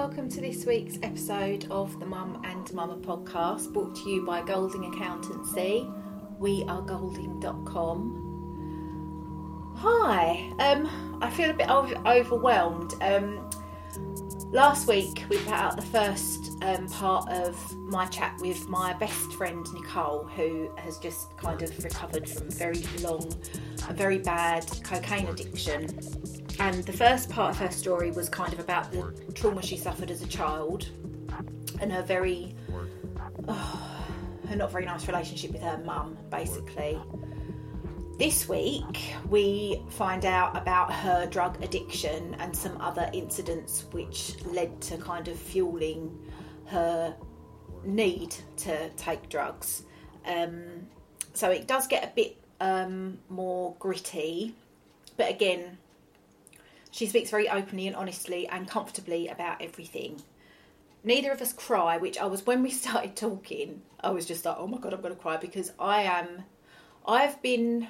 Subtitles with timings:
[0.00, 4.40] Welcome to this week's episode of the Mum and Mama podcast brought to you by
[4.40, 5.86] Golding Accountancy.
[6.38, 8.14] We are golding.com.
[9.76, 12.94] Hi, um, I feel a bit overwhelmed.
[13.02, 13.50] Um,
[14.52, 19.34] last week we put out the first um, part of my chat with my best
[19.34, 23.30] friend Nicole, who has just kind of recovered from very long,
[23.86, 25.88] a very bad cocaine addiction.
[26.60, 30.10] And the first part of her story was kind of about the trauma she suffered
[30.10, 30.90] as a child
[31.80, 32.54] and her very,
[33.48, 34.06] oh,
[34.46, 37.00] her not very nice relationship with her mum, basically.
[38.18, 44.82] This week, we find out about her drug addiction and some other incidents which led
[44.82, 46.14] to kind of fueling
[46.66, 47.16] her
[47.84, 49.84] need to take drugs.
[50.26, 50.86] Um,
[51.32, 54.54] so it does get a bit um, more gritty,
[55.16, 55.78] but again,
[56.90, 60.22] she speaks very openly and honestly and comfortably about everything.
[61.02, 64.56] Neither of us cry, which I was when we started talking, I was just like,
[64.58, 66.44] oh my god, I'm going to cry because I am,
[67.06, 67.88] I've been,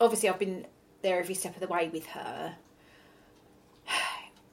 [0.00, 0.66] obviously, I've been
[1.02, 2.56] there every step of the way with her.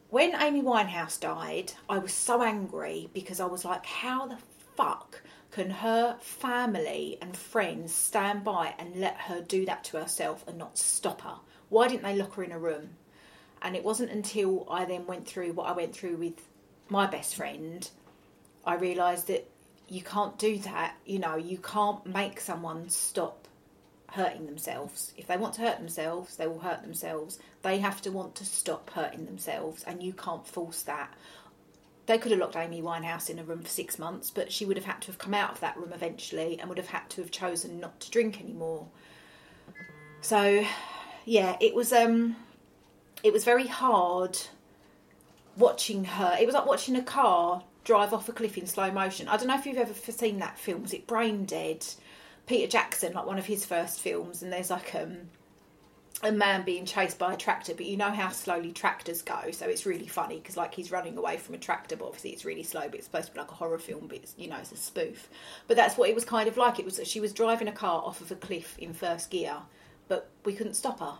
[0.09, 4.37] When Amy Winehouse died, I was so angry because I was like, how the
[4.77, 10.43] fuck can her family and friends stand by and let her do that to herself
[10.47, 11.37] and not stop her?
[11.69, 12.91] Why didn't they lock her in a room?
[13.63, 16.41] And it wasn't until I then went through what I went through with
[16.89, 17.89] my best friend,
[18.65, 19.49] I realised that
[19.87, 20.95] you can't do that.
[21.05, 23.47] You know, you can't make someone stop
[24.11, 25.13] hurting themselves.
[25.17, 27.39] If they want to hurt themselves, they will hurt themselves.
[27.61, 31.13] They have to want to stop hurting themselves, and you can't force that.
[32.05, 34.75] They could have locked Amy Winehouse in a room for six months, but she would
[34.75, 37.21] have had to have come out of that room eventually and would have had to
[37.21, 38.87] have chosen not to drink anymore.
[40.19, 40.65] So,
[41.25, 42.35] yeah, it was um
[43.23, 44.37] it was very hard
[45.57, 46.37] watching her.
[46.39, 49.27] It was like watching a car drive off a cliff in slow motion.
[49.27, 50.83] I don't know if you've ever seen that film.
[50.83, 51.95] Was it Braindead?
[52.45, 55.15] Peter Jackson, like one of his first films, and there's like um,
[56.23, 59.65] a man being chased by a tractor, but you know how slowly tractors go, so
[59.65, 62.63] it's really funny because like he's running away from a tractor, but obviously it's really
[62.63, 62.81] slow.
[62.81, 64.77] But it's supposed to be like a horror film, but it's you know it's a
[64.77, 65.29] spoof.
[65.67, 66.79] But that's what it was kind of like.
[66.79, 69.55] It was she was driving a car off of a cliff in first gear,
[70.09, 71.17] but we couldn't stop her.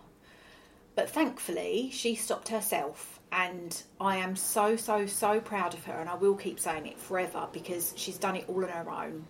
[0.94, 6.08] But thankfully, she stopped herself, and I am so, so, so proud of her, and
[6.08, 9.26] I will keep saying it forever because she's done it all on her own.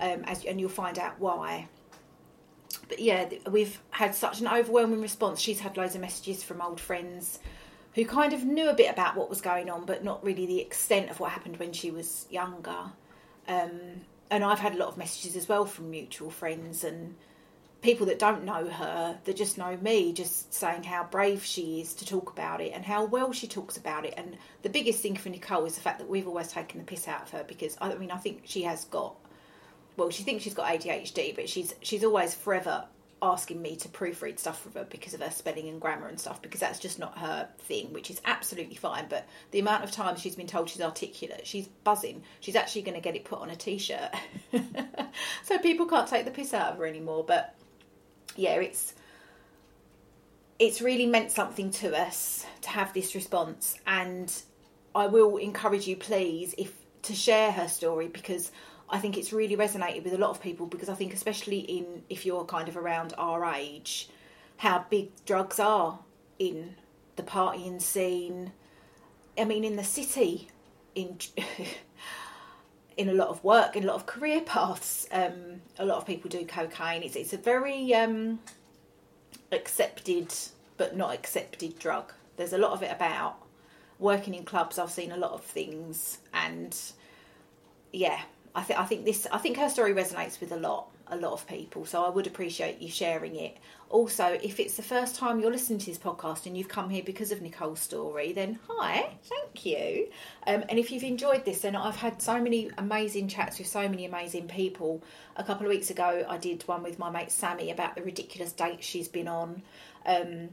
[0.00, 1.68] Um, as, and you'll find out why.
[2.88, 5.40] But yeah, we've had such an overwhelming response.
[5.40, 7.38] She's had loads of messages from old friends
[7.94, 10.60] who kind of knew a bit about what was going on, but not really the
[10.60, 12.92] extent of what happened when she was younger.
[13.46, 17.14] Um, and I've had a lot of messages as well from mutual friends and
[17.84, 21.92] people that don't know her, that just know me, just saying how brave she is
[21.92, 24.14] to talk about it and how well she talks about it.
[24.16, 27.06] And the biggest thing for Nicole is the fact that we've always taken the piss
[27.06, 29.14] out of her because I mean I think she has got
[29.96, 32.86] well, she thinks she's got ADHD, but she's she's always forever
[33.22, 36.42] asking me to proofread stuff for her because of her spelling and grammar and stuff
[36.42, 39.06] because that's just not her thing, which is absolutely fine.
[39.10, 42.22] But the amount of times she's been told she's articulate, she's buzzing.
[42.40, 44.10] She's actually going to get it put on a t-shirt,
[45.42, 47.24] so people can't take the piss out of her anymore.
[47.26, 47.54] But
[48.36, 48.94] yeah, it's
[50.58, 54.32] it's really meant something to us to have this response, and
[54.94, 56.72] I will encourage you, please, if
[57.02, 58.50] to share her story because
[58.88, 62.02] I think it's really resonated with a lot of people because I think especially in
[62.08, 64.08] if you're kind of around our age,
[64.56, 65.98] how big drugs are
[66.38, 66.76] in
[67.16, 68.52] the partying scene.
[69.36, 70.48] I mean, in the city,
[70.94, 71.18] in
[72.96, 76.06] in a lot of work, in a lot of career paths, um, a lot of
[76.06, 77.02] people do cocaine.
[77.02, 78.40] It's it's a very um,
[79.52, 80.32] accepted
[80.76, 82.12] but not accepted drug.
[82.36, 83.36] There's a lot of it about
[83.98, 84.78] working in clubs.
[84.78, 86.76] I've seen a lot of things, and
[87.92, 88.20] yeah,
[88.54, 91.32] I think I think this I think her story resonates with a lot a lot
[91.32, 91.84] of people.
[91.84, 93.56] So I would appreciate you sharing it.
[93.90, 97.02] Also, if it's the first time you're listening to this podcast and you've come here
[97.04, 100.08] because of Nicole's story, then hi, thank you.
[100.46, 103.88] Um, and if you've enjoyed this, then I've had so many amazing chats with so
[103.88, 105.02] many amazing people.
[105.36, 108.52] A couple of weeks ago, I did one with my mate Sammy about the ridiculous
[108.52, 109.62] dates she's been on.
[110.06, 110.48] Um,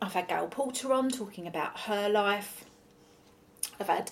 [0.00, 2.64] I've had Gail Porter on talking about her life.
[3.80, 4.10] I've had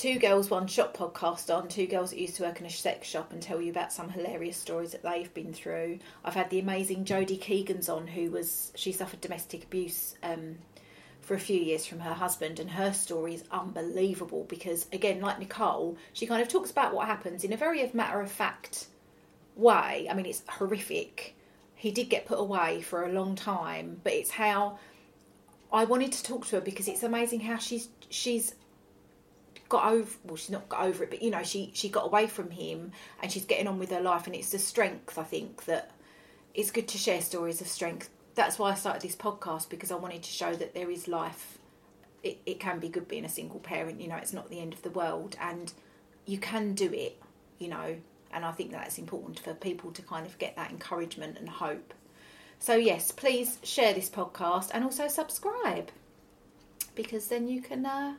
[0.00, 3.06] Two Girls One Shop podcast on, two girls that used to work in a sex
[3.06, 5.98] shop and tell you about some hilarious stories that they've been through.
[6.24, 10.56] I've had the amazing Jodie Keegans on, who was she suffered domestic abuse um,
[11.20, 15.38] for a few years from her husband, and her story is unbelievable because, again, like
[15.38, 18.86] Nicole, she kind of talks about what happens in a very matter of fact
[19.54, 20.08] way.
[20.10, 21.34] I mean, it's horrific.
[21.74, 24.78] He did get put away for a long time, but it's how
[25.70, 28.54] I wanted to talk to her because it's amazing how she's she's
[29.70, 32.26] got over well she's not got over it but you know she she got away
[32.26, 35.64] from him and she's getting on with her life and it's the strength i think
[35.64, 35.92] that
[36.52, 38.10] it's good to share stories of strength.
[38.34, 41.58] That's why i started this podcast because i wanted to show that there is life.
[42.22, 44.74] It, it can be good being a single parent you know it's not the end
[44.74, 45.72] of the world and
[46.26, 47.18] you can do it
[47.58, 47.96] you know
[48.30, 51.94] and i think that's important for people to kind of get that encouragement and hope.
[52.58, 55.90] So yes please share this podcast and also subscribe
[56.94, 58.14] because then you can uh,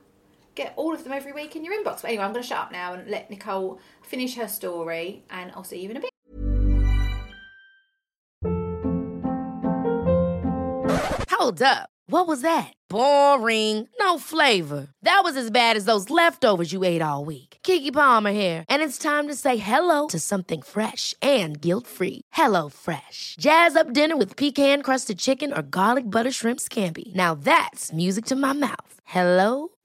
[0.56, 2.02] get all of them every week in your inbox.
[2.02, 5.52] But anyway, I'm going to shut up now and let Nicole finish her story, and
[5.56, 6.10] I'll see you in a bit.
[11.32, 11.90] Hold up.
[12.08, 12.74] What was that?
[12.90, 13.88] Boring.
[13.98, 14.90] No flavor.
[15.02, 17.58] That was as bad as those leftovers you ate all week.
[17.64, 22.22] Keke Palmer here, and it's time to say hello to something fresh and guilt-free.
[22.34, 23.38] Hello Fresh.
[23.40, 27.14] Jazz up dinner with pecan-crusted chicken or garlic butter shrimp scampi.
[27.16, 28.94] Now that's music to my mouth.
[29.06, 29.70] Hello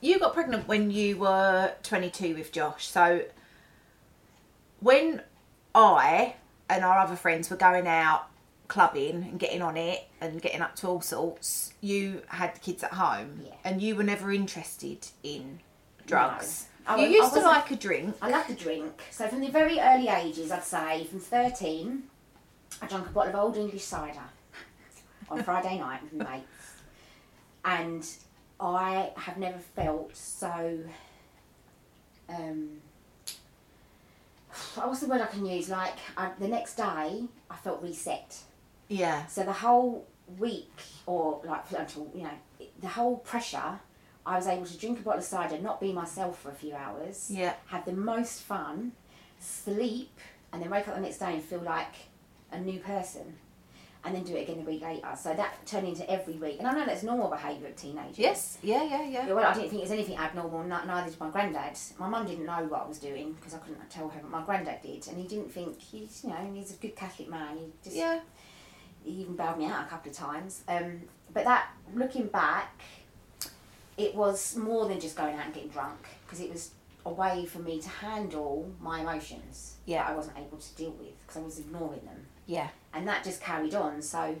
[0.00, 2.86] you got pregnant when you were 22 with Josh.
[2.88, 3.22] So
[4.80, 5.22] when
[5.74, 6.34] I
[6.68, 8.26] and our other friends were going out
[8.68, 12.82] clubbing and getting on it and getting up to all sorts, you had the kids
[12.82, 13.54] at home Yeah.
[13.64, 15.60] and you were never interested in
[16.06, 16.66] drugs.
[16.86, 16.94] No.
[16.94, 18.16] I you used to like a drink.
[18.22, 19.02] I love to drink.
[19.10, 22.04] So from the very early ages, I'd say from 13,
[22.80, 24.22] I drank a bottle of old English cider
[25.28, 26.46] on Friday night with my mates.
[27.64, 28.08] And
[28.60, 30.80] I have never felt so.
[32.28, 32.80] Um,
[34.74, 35.68] what's the word I can use?
[35.68, 38.38] Like I, the next day, I felt reset.
[38.88, 39.26] Yeah.
[39.26, 40.06] So the whole
[40.38, 40.72] week,
[41.06, 43.80] or like until you know, the whole pressure,
[44.26, 46.74] I was able to drink a bottle of cider, not be myself for a few
[46.74, 47.30] hours.
[47.30, 47.54] Yeah.
[47.66, 48.92] Have the most fun,
[49.38, 50.18] sleep,
[50.52, 51.94] and then wake up the next day and feel like
[52.52, 53.36] a new person,
[54.04, 55.08] and then do it again the week later.
[55.16, 58.18] So that turned into every week, and I know that's normal behaviour of teenagers.
[58.18, 58.58] Yes.
[58.62, 59.26] Yeah, yeah, yeah.
[59.26, 60.64] Yeah, well, I didn't think it was anything abnormal.
[60.64, 61.78] Neither did my granddad.
[61.98, 64.42] My mum didn't know what I was doing because I couldn't tell her, but my
[64.42, 67.58] granddad did, and he didn't think he's, you know, he's a good Catholic man.
[67.58, 68.20] He just Yeah.
[69.04, 70.62] he even bailed me out a couple of times.
[70.68, 71.02] Um,
[71.32, 72.80] but that, looking back,
[73.96, 75.98] it was more than just going out and getting drunk.
[76.24, 76.70] because it was
[77.04, 80.02] a way for me to handle my emotions Yeah.
[80.04, 82.26] that I wasn't able to deal with because I was ignoring them.
[82.46, 82.68] Yeah.
[82.92, 84.02] And that just carried on.
[84.02, 84.36] So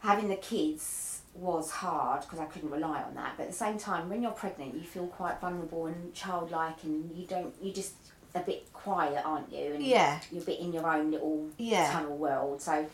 [0.00, 3.34] having the kids was hard because I couldn't rely on that.
[3.36, 7.16] But at the same time, when you're pregnant, you feel quite vulnerable and childlike, and
[7.16, 7.94] you don't, you just
[8.34, 9.72] a bit quiet, aren't you?
[9.74, 10.20] And Yeah.
[10.30, 11.90] You're a bit in your own little Yeah.
[11.92, 12.60] tunnel world.
[12.60, 12.86] So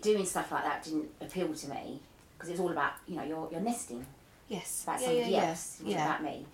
[0.00, 2.00] doing stuff like that didn't appeal to me
[2.34, 4.04] because it was all about you know you're you're nesting.
[4.48, 4.82] Yes.
[4.84, 5.48] About yeah, somebody yeah, yeah.
[5.48, 5.80] else.
[5.80, 6.04] It Yeah.
[6.06, 6.46] about me.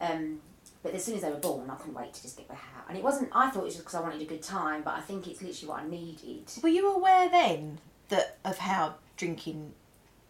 [0.00, 0.40] Um,
[0.82, 2.84] but as soon as they were born, I couldn't wait to just get back out.
[2.88, 3.30] And it wasn't.
[3.34, 5.42] I thought it was just because I wanted a good time, but I think it's
[5.42, 6.50] literally what I needed.
[6.62, 9.72] Were you aware then that of how drinking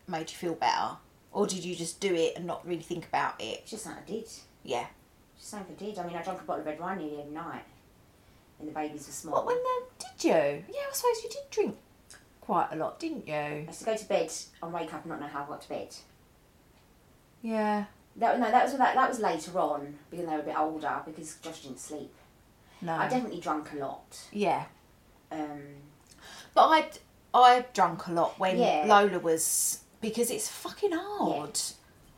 [0.09, 0.97] made you feel better,
[1.33, 3.61] or did you just do it and not really think about it?
[3.63, 4.29] It's just something I did.
[4.65, 4.87] Yeah.
[5.39, 5.99] Just something I did.
[5.99, 7.63] I mean, I drank a bottle of red wine nearly every night
[8.59, 9.35] when the babies were small.
[9.35, 10.65] What when the did you?
[10.75, 11.77] Yeah, I suppose you did drink
[12.41, 13.35] quite a lot, didn't you?
[13.35, 15.63] I used to go to bed and wake up and not know how I got
[15.63, 15.95] to bed.
[17.43, 17.85] Yeah.
[18.17, 21.01] That no, that was that, that was later on because they were a bit older
[21.07, 22.13] because Josh didn't sleep.
[22.83, 22.95] No.
[22.95, 24.19] I definitely drank a lot.
[24.33, 24.65] Yeah.
[25.31, 25.63] Um,
[26.55, 26.91] But I
[27.33, 28.85] I drunk a lot when Yeah.
[28.87, 31.59] Lola was because it's fucking hard.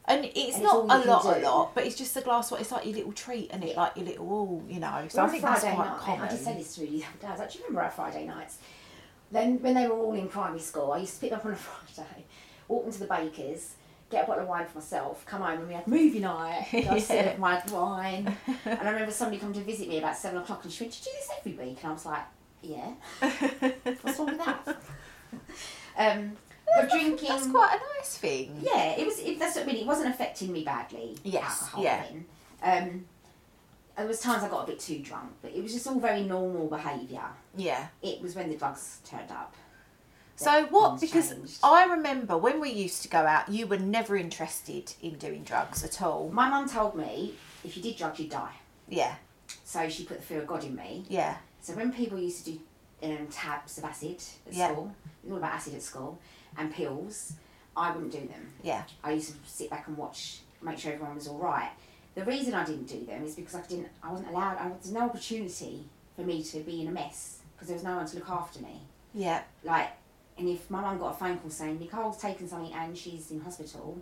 [0.04, 2.50] And it's And not all a lot, a lot, but it's just a glass.
[2.50, 5.06] What it's like your little treat, and it like your little, all you know.
[5.08, 6.20] So I on think that's quite night, common.
[6.22, 7.26] I did say this to you the other day.
[7.28, 8.58] I was like, do you remember our Friday nights?
[9.30, 11.52] Then when they were all in primary school, I used to pick them up on
[11.52, 12.24] a Friday,
[12.66, 13.74] walk into the baker's,
[14.12, 16.68] get a bottle of wine for myself, come home and we had movie night.
[16.88, 18.36] I was sitting with my wine.
[18.64, 20.98] And I remember somebody come to visit me about seven o'clock and she went, Do
[21.00, 21.78] you do this every week?
[21.82, 22.22] And I was like,
[22.62, 22.92] Yeah.
[24.02, 24.76] What's wrong with that?
[25.98, 26.32] um,
[26.74, 28.60] but drinking That's quite a nice thing.
[28.62, 29.18] yeah, it was.
[29.18, 29.76] It, that's what I mean.
[29.76, 31.18] It wasn't affecting me badly.
[31.22, 32.04] Yes, yeah.
[32.04, 32.24] then.
[32.62, 33.04] Um,
[33.96, 36.22] there was times I got a bit too drunk, but it was just all very
[36.22, 37.24] normal behaviour.
[37.56, 37.88] Yeah.
[38.00, 39.54] It was when the drugs turned up.
[40.42, 41.00] So what?
[41.00, 41.58] Because changed.
[41.62, 45.84] I remember when we used to go out, you were never interested in doing drugs
[45.84, 46.30] at all.
[46.30, 47.34] My mum told me
[47.64, 48.54] if you did drugs, you'd die.
[48.88, 49.14] Yeah.
[49.64, 51.04] So she put the fear of God in me.
[51.08, 51.36] Yeah.
[51.60, 52.60] So when people used to do
[53.04, 54.70] um, tabs of acid at Yeah.
[54.72, 56.18] school, it was all about acid at school,
[56.56, 57.34] and pills,
[57.76, 58.52] I wouldn't do them.
[58.62, 58.82] Yeah.
[59.02, 61.70] I used to sit back and watch, make sure everyone was all right.
[62.14, 64.58] The reason I didn't do them is because I didn't, I wasn't allowed.
[64.58, 65.84] I, there was no opportunity
[66.16, 68.60] for me to be in a mess because there was no one to look after
[68.60, 68.82] me.
[69.14, 69.42] Yeah.
[69.64, 69.90] Like,
[70.38, 73.40] and if my mum got a phone call saying Nicole's taken something and she's in
[73.40, 74.00] hospital,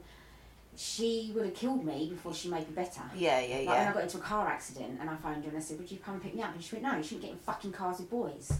[0.76, 3.02] she would have killed me before she made me better.
[3.14, 3.40] Yeah.
[3.40, 3.56] Yeah.
[3.58, 5.78] Like when I got into a car accident and I phoned her and I said,
[5.78, 7.38] "Would you come and pick me up?" And she went, "No, you shouldn't get in
[7.38, 8.52] fucking cars with boys.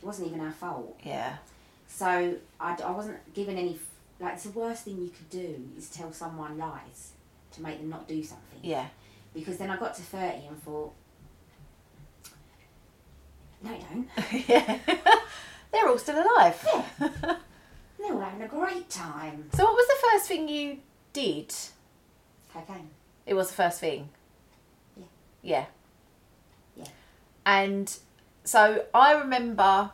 [0.00, 1.36] It wasn't even our fault." Yeah.
[1.88, 3.78] So I, I wasn't given any.
[4.18, 7.12] Like it's the worst thing you could do is tell someone lies
[7.52, 8.60] to make them not do something.
[8.62, 8.86] Yeah.
[9.34, 10.92] Because then I got to thirty and thought,
[13.62, 14.08] no, you don't.
[14.48, 14.78] yeah.
[15.76, 16.66] They're all still alive.
[16.66, 16.84] Yeah.
[17.98, 19.50] They're all having a great time.
[19.54, 20.78] So what was the first thing you
[21.12, 21.54] did?
[22.50, 22.88] Cocaine.
[23.26, 24.08] It was the first thing.
[24.96, 25.04] Yeah.
[25.42, 25.64] Yeah.
[26.76, 26.84] Yeah.
[27.44, 27.94] And
[28.44, 29.90] so I remember,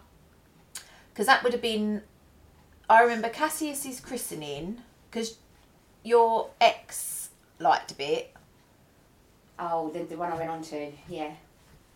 [1.13, 2.03] because that would have been,
[2.89, 5.39] I remember Cassius's christening, because
[6.05, 8.33] your ex liked a bit.
[9.59, 11.33] Oh, the, the one I went on to, yeah.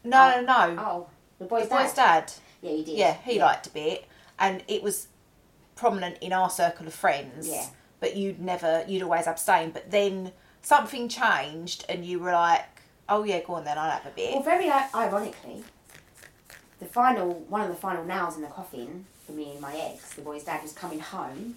[0.02, 0.40] No, Oh.
[0.40, 0.82] no, no.
[0.82, 1.06] Oh,
[1.38, 2.32] the boy's the boy's dad.
[2.66, 2.96] Yeah, he did.
[2.98, 4.04] Yeah, he liked a bit,
[4.38, 5.08] and it was
[5.74, 7.48] prominent in our circle of friends.
[7.48, 7.66] Yeah.
[8.00, 9.70] But you'd never, you'd always abstain.
[9.70, 10.32] But then
[10.62, 12.64] something changed, and you were like,
[13.08, 15.64] "Oh yeah, go on then, I'll have a bit." Well, very ironically,
[16.78, 20.14] the final one of the final nails in the coffin for me and my ex,
[20.14, 21.56] the boy's dad, was coming home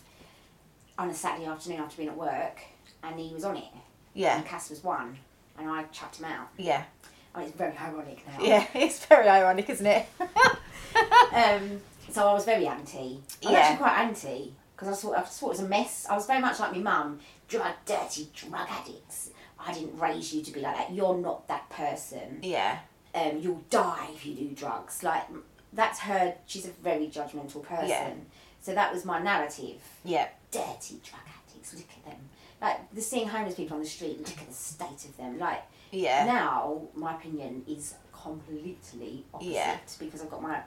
[0.98, 2.62] on a Saturday afternoon after being at work,
[3.04, 3.64] and he was on it.
[4.14, 5.18] yeah, And Cass was one,
[5.58, 6.48] and I chucked him out.
[6.58, 6.84] yeah,
[7.38, 8.44] Mean, it's very ironic now.
[8.44, 8.66] yeah.
[8.76, 10.06] It's very ironic, isn't it?
[11.34, 12.98] Um, so I was very anti.
[13.00, 13.60] I was Yeah.
[13.60, 16.08] actually quite anti because I thought I thought it was a mess.
[16.10, 19.30] I was very much like my mum, drug dirty drug addicts.
[19.60, 20.92] I didn't raise you to be like that.
[20.92, 22.40] You're not that person.
[22.42, 22.80] yeah,
[23.14, 25.04] um, you'll die if you do drugs.
[25.04, 25.24] Like
[25.72, 26.36] that's her.
[26.48, 27.88] She's a very judgmental person.
[27.90, 28.14] Yeah.
[28.62, 29.80] So that was my narrative.
[30.04, 31.74] yeah, Dirty drug addicts.
[31.76, 32.30] Look at them.
[32.62, 34.18] Like the seeing homeless people on the street.
[34.18, 35.38] Look at the state of them.
[35.38, 39.78] Like yeah, now, my opinion is completely opposite Yeah.
[40.00, 40.62] because I've got my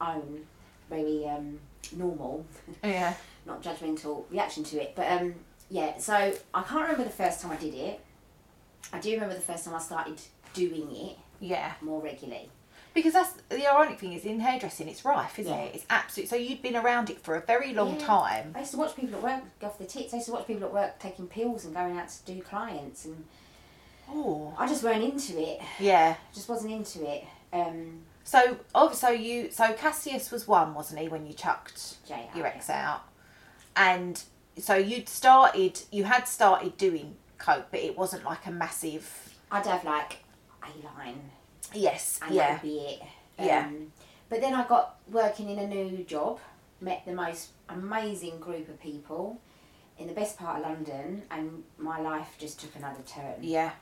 [0.00, 0.46] own
[0.90, 1.58] very um,
[1.96, 2.44] normal,
[2.82, 3.14] yeah.
[3.46, 4.92] not judgmental reaction to it.
[4.94, 5.34] But um,
[5.70, 8.00] yeah, so I can't remember the first time I did it.
[8.92, 10.20] I do remember the first time I started
[10.52, 12.50] doing it Yeah, more regularly.
[12.92, 15.62] because that's the ironic thing is in hairdressing, it's rife, isn't Yeah.
[15.64, 15.74] it?
[15.74, 16.28] It's absolute.
[16.28, 18.06] So you'd been around it for a very long Yeah.
[18.06, 18.52] time.
[18.54, 20.12] I used to watch people at work go off the tits.
[20.12, 23.04] I used to watch people at work taking pills and going out to do clients,
[23.06, 23.26] and
[24.16, 25.60] Oh, I just weren't into it.
[25.80, 26.14] yeah.
[26.32, 27.24] Just wasn't into it.
[27.52, 31.96] Um, So, oh, so you, so Cassius was one, wasn't he, when you chucked
[32.34, 33.02] your ex out,
[33.76, 34.22] and
[34.58, 39.66] so you'd started, you had started doing coke, but it wasn't like a massive I'd
[39.66, 40.18] have like
[40.62, 41.30] a line,
[41.74, 42.18] Yes.
[42.22, 42.40] and yeah.
[42.54, 43.02] that would be it.
[43.38, 43.66] Yeah.
[43.66, 43.92] Um,
[44.30, 46.38] but then I got working in a new job,
[46.80, 49.40] met the most amazing group of people
[49.98, 53.34] in the best part of London, and my life just took another turn.
[53.42, 53.72] Yeah.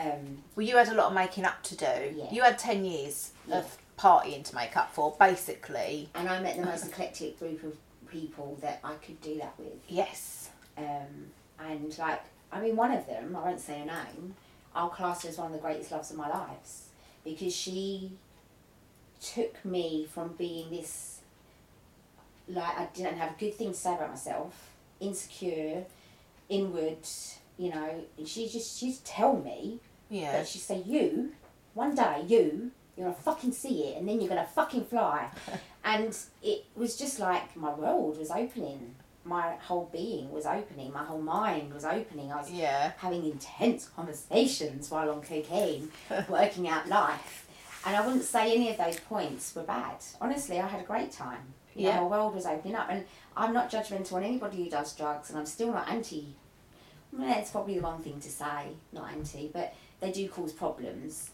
[0.00, 2.14] Um, Well, you had a lot of making up to do.
[2.16, 2.30] Yeah.
[2.32, 6.08] You had 10 years of partying to make up for, basically.
[6.14, 7.76] and I met the most eclectic group of
[8.10, 9.74] people that I could do that with.
[9.88, 10.50] Yes.
[10.78, 14.34] Um, and like, I mean, one of them, I won't say her name,
[14.74, 16.84] I'll class her as one of the greatest loves of my lives
[17.24, 18.12] because she
[19.20, 21.20] took me from being this,
[22.48, 25.84] like, I didn't have a good thing to say about myself, insecure,
[26.48, 27.06] inward,
[27.58, 29.78] you know, and she just, she'd tell me,
[30.10, 30.38] Yeah.
[30.38, 31.30] but she'd say, you,
[31.74, 35.28] one day, you, you're gonna fucking see it and then you're gonna fucking fly.
[35.84, 38.94] and it was just like my world was opening.
[39.24, 40.92] My whole being was opening.
[40.92, 42.32] My whole mind was opening.
[42.32, 42.92] I was Yeah.
[42.98, 45.90] having intense conversations while on cocaine,
[46.28, 47.46] working out life.
[47.86, 49.96] And I wouldn't say any of those points were bad.
[50.20, 51.54] Honestly, I had a great time.
[51.74, 52.00] You know, Yeah.
[52.00, 52.88] my world was opening up.
[52.90, 53.04] And
[53.36, 56.34] I'm not judgmental on anybody who does drugs, and I'm still not anti.
[57.12, 61.30] Well, that's probably the wrong thing to say, not anti, but they do cause problems.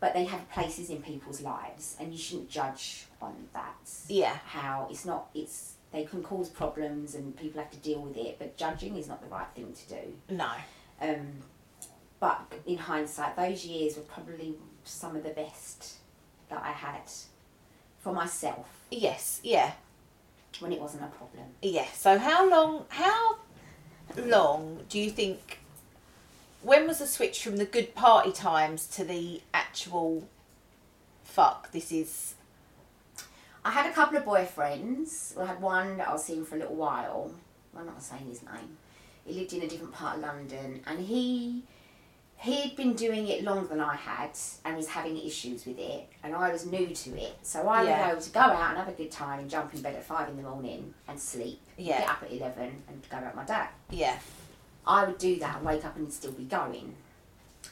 [0.00, 3.88] But they have places in people's lives, and you shouldn't judge on that.
[4.08, 4.36] Yeah.
[4.46, 8.36] How it's not, it's they can cause problems, and people have to deal with it.
[8.38, 10.12] But judging is not the right thing to do.
[10.34, 10.50] No.
[11.00, 11.28] Um,
[12.18, 14.54] but in hindsight, those years were probably
[14.84, 15.94] some of the best
[16.48, 17.02] that I had
[18.00, 19.40] for myself Yes.
[19.44, 19.70] Yeah.
[20.58, 21.44] when it wasn't a problem.
[21.62, 21.86] Yeah.
[21.94, 22.84] So how long?
[22.88, 23.36] How
[24.16, 25.60] long do you think?
[26.62, 30.28] When was the switch from the good party times to the actual?
[31.24, 31.72] Fuck.
[31.72, 32.34] This is.
[33.64, 35.36] I had a couple of boyfriends.
[35.36, 37.32] Well, I had one that I was seeing for a little while.
[37.76, 38.76] I'm not saying his name.
[39.24, 41.62] He lived in a different part of London, and he
[42.38, 44.30] he'd been doing it longer than I had,
[44.64, 47.38] and was having issues with it, and I was new to it.
[47.42, 48.08] So I Yeah.
[48.08, 50.04] would go to go out and have a good time and jump in bed at
[50.04, 51.60] five in the morning and sleep.
[51.76, 52.00] Yeah.
[52.00, 53.68] Get up at eleven and go out with my dad.
[53.90, 54.18] Yeah.
[54.86, 56.94] I would do that and wake up and it'd still be going.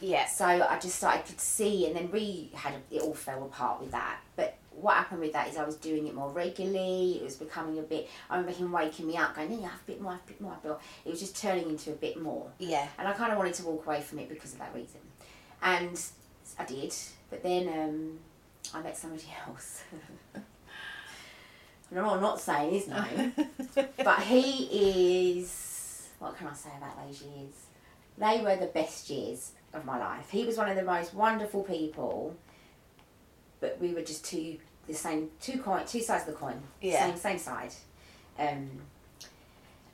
[0.01, 0.27] Yeah.
[0.27, 3.81] So I just started to see, and then we had a, it all fell apart
[3.81, 4.21] with that.
[4.37, 7.19] But what happened with that is I was doing it more regularly.
[7.21, 8.09] It was becoming a bit.
[8.29, 10.41] I remember him waking me up, going, "Yeah, have a bit more, have a bit
[10.41, 10.81] more." Bill.
[11.05, 12.51] It was just turning into a bit more.
[12.59, 12.87] Yeah.
[12.99, 15.01] And I kind of wanted to walk away from it because of that reason,
[15.63, 16.01] and
[16.59, 16.95] I did.
[17.29, 18.19] But then um,
[18.73, 19.83] I met somebody else.
[21.91, 23.33] And I'm not saying his name,
[24.05, 25.70] but he is.
[26.21, 27.53] What can I say about those years?
[28.17, 30.31] They were the best years of my life.
[30.31, 32.37] He was one of the most wonderful people,
[33.61, 36.63] but we were just two the same two coin two sides of the coin.
[36.81, 37.07] Yeah.
[37.07, 37.73] Same same side.
[38.39, 38.69] Um,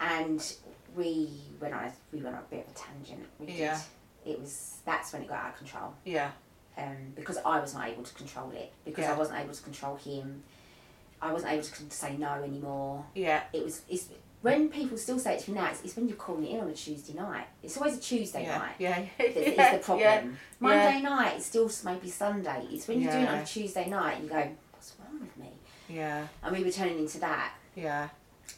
[0.00, 0.54] and
[0.94, 1.28] we
[1.60, 3.26] went on a, we went on a bit of a tangent.
[3.38, 3.80] We Yeah.
[4.24, 4.32] did.
[4.32, 6.30] It was that's when it got out of control Yeah.
[6.76, 9.14] um, because I was not able to control it because Yeah.
[9.14, 10.42] I wasn't able to control him.
[11.22, 13.04] I wasn't able to say no anymore.
[13.14, 13.44] Yeah.
[13.52, 14.08] It was it's
[14.46, 15.66] when people still say it to me now.
[15.70, 17.46] It's, it's when you're calling it in on a Tuesday night.
[17.64, 18.59] It's always a Tuesday Yeah.
[18.59, 18.74] night.
[18.78, 19.02] Yeah.
[19.18, 19.72] That is Yeah.
[19.76, 20.38] the problem.
[20.61, 22.64] Monday night, it's still maybe Sunday.
[22.70, 25.50] It's when you're doing it on a Tuesday night, you go, what's wrong with me?
[25.88, 26.28] Yeah.
[26.44, 27.54] And we were turning into that.
[27.74, 28.09] Yeah.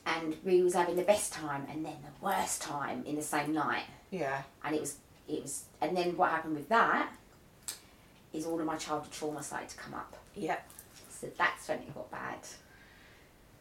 [0.05, 3.55] And we was having the best time and then the worst time in the same
[3.55, 3.85] night.
[4.11, 4.43] Yeah.
[4.63, 4.97] And it was,
[5.27, 7.11] it was, and then what happened with that
[8.35, 10.15] is all of my childhood trauma started to come up.
[10.35, 10.59] Yeah.
[11.09, 12.41] So that's when it got bad.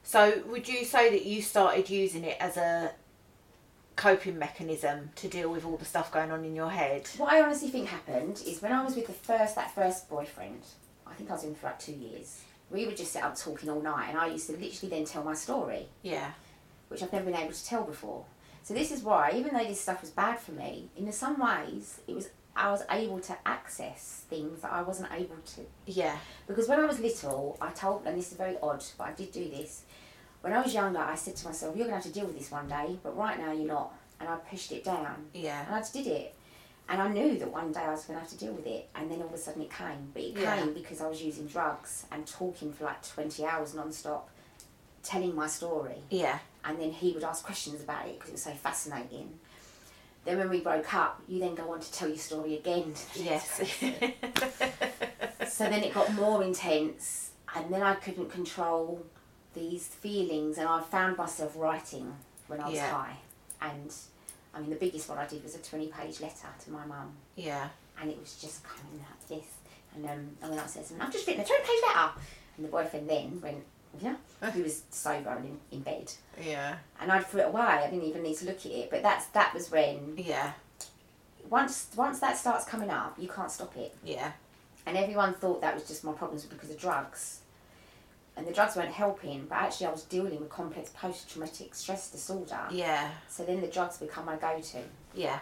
[0.07, 2.91] So, would you say that you started using it as a
[3.97, 7.09] coping mechanism to deal with all the stuff going on in your head?
[7.17, 10.61] What I honestly think happened is when I was with the first, that first boyfriend,
[11.05, 12.39] I think I was in for like two years,
[12.71, 15.25] we would just sit up talking all night and I used to literally then tell
[15.25, 16.31] my story, Yeah.
[16.87, 18.23] which I've never been able to tell before.
[18.63, 21.99] So this is why, even though this stuff was bad for me, in some ways,
[22.07, 25.61] it was I was able to access things that I wasn't able to.
[25.85, 26.17] Yeah.
[26.47, 29.31] Because when I was little, I told, and this is very odd, but I did
[29.31, 29.83] do this.
[30.41, 32.37] When I was younger, I said to myself, "You're going to have to deal with
[32.37, 35.25] this one day, but right now you're not." And I pushed it down.
[35.33, 35.65] Yeah.
[35.65, 36.33] And I just did it.
[36.89, 38.89] And I knew that one day I was going to have to deal with it.
[38.95, 40.09] And then all of a sudden it came.
[40.13, 40.55] But it Yeah.
[40.57, 44.29] came because I was using drugs and talking for like 20 hours non-stop,
[45.03, 46.01] telling my story.
[46.09, 46.39] Yeah.
[46.63, 49.39] And then he would ask questions about it because it was so fascinating.
[50.27, 52.93] Then when we broke up, you then go on to tell your story again.
[53.15, 53.61] Yes.
[55.47, 59.05] so then it got more intense, and then I couldn't control
[59.53, 62.13] these feelings, and I found myself writing
[62.47, 62.91] when I was Yeah.
[62.91, 63.15] high.
[63.61, 63.93] And
[64.53, 67.13] I mean, the biggest one I did was a 20 page letter to my mum,
[67.37, 67.69] yeah.
[68.01, 69.47] and it was just coming like this.
[69.95, 72.09] And um, I went upstairs and I've just written a 20 page letter.
[72.57, 73.63] And the boyfriend then went,
[73.99, 74.15] Yeah,
[74.53, 76.11] he was sober and in, bed.
[76.43, 76.75] Yeah.
[77.01, 78.89] And I'd threw it away, I didn't even need to look at it.
[78.89, 80.53] But that's that was when Yeah.
[81.49, 83.95] once once that starts coming up, you can't stop it.
[84.03, 84.31] Yeah.
[84.85, 87.41] And everyone thought that was just my problems because of drugs.
[88.35, 92.11] And the drugs weren't helping, but actually I was dealing with complex post traumatic stress
[92.11, 92.67] disorder.
[92.71, 93.09] Yeah.
[93.27, 94.77] So then the drugs become my go to.
[95.15, 95.39] Yeah.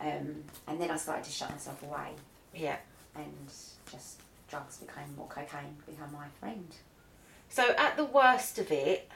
[0.00, 2.10] Um, and then I started to shut myself away.
[2.54, 2.76] Yeah.
[3.14, 3.48] And
[3.90, 6.68] just drugs became more cocaine became my friend.
[7.48, 9.08] So at the worst of it,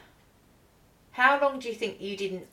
[1.13, 2.47] how long do you think you didn't?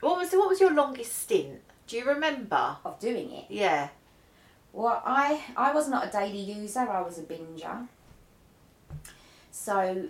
[0.00, 1.60] What was what was your longest stint?
[1.86, 2.76] Do you remember?
[2.84, 3.44] Of doing it.
[3.48, 3.88] Yeah.
[4.72, 6.80] Well, I I was not a daily user.
[6.80, 7.86] I was a binger.
[9.50, 10.08] So,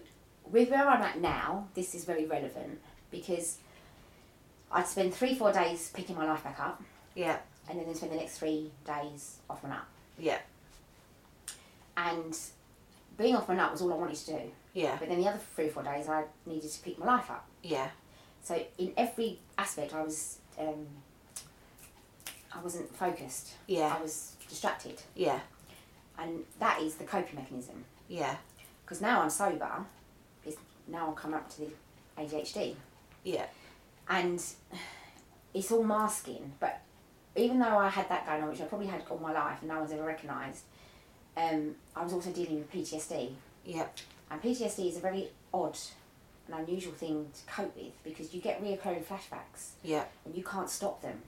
[0.51, 2.79] with where I'm at now, this is very relevant
[3.11, 3.59] because
[4.71, 6.83] I'd spend three four days picking my life back up,
[7.15, 7.39] Yeah.
[7.69, 9.85] and then spend the next three days off my nut.
[10.19, 10.39] Yeah.
[11.97, 12.37] And
[13.21, 14.41] being off my nut was all I wanted to do.
[14.73, 14.97] Yeah.
[14.99, 17.47] But then the other three or four days, I needed to pick my life up.
[17.63, 17.89] Yeah.
[18.43, 20.87] So in every aspect, I was um,
[22.55, 23.55] I wasn't focused.
[23.67, 23.95] Yeah.
[23.99, 25.39] I was distracted, Yeah.
[26.19, 27.85] and that is the coping mechanism.
[28.09, 28.37] Yeah.
[28.85, 29.85] Because now I'm sober,
[30.45, 30.57] it's
[30.89, 31.69] now I'm coming up to the
[32.19, 32.75] ADHD,
[33.23, 33.47] Yeah.
[34.09, 34.43] and
[35.55, 36.53] it's all masking.
[36.59, 36.81] But
[37.37, 39.69] even though I had that going on, which I probably had all my life, and
[39.69, 40.65] no one's ever recognised,
[41.37, 43.33] um, I was also dealing with PTSD.
[43.65, 43.87] Yeah.
[44.31, 45.77] And PTSD is a very odd
[46.47, 50.05] and unusual thing to cope with because you get reoccurring flashbacks Yeah.
[50.25, 51.21] and you can't stop them.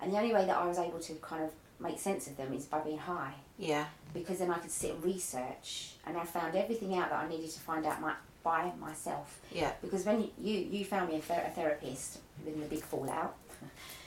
[0.00, 2.52] And the only way that I was able to kind of make sense of them
[2.52, 3.86] is by being high Yeah.
[4.14, 7.50] because then I could sit and research and I found everything out that I needed
[7.50, 9.40] to find out my, by myself.
[9.52, 9.72] Yeah.
[9.80, 13.36] Because when you, you, you found me a, ther- a therapist within the big fallout,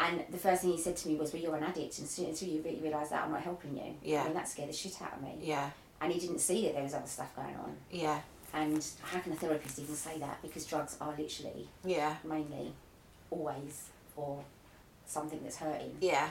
[0.00, 2.26] and the first thing he said to me was, Well, you're an addict, and until
[2.26, 3.94] until you re- realise that, I'm not helping you.
[4.02, 4.22] Yeah.
[4.22, 5.34] I mean, that scared the shit out of me.
[5.42, 5.70] Yeah.
[6.00, 7.76] And he didn't see that there was other stuff going on.
[7.90, 8.20] Yeah.
[8.54, 10.40] And how can a therapist even say that?
[10.42, 12.16] Because drugs are literally Yeah.
[12.24, 12.72] mainly
[13.30, 14.42] always for
[15.06, 15.96] something that's hurting.
[16.00, 16.30] Yeah.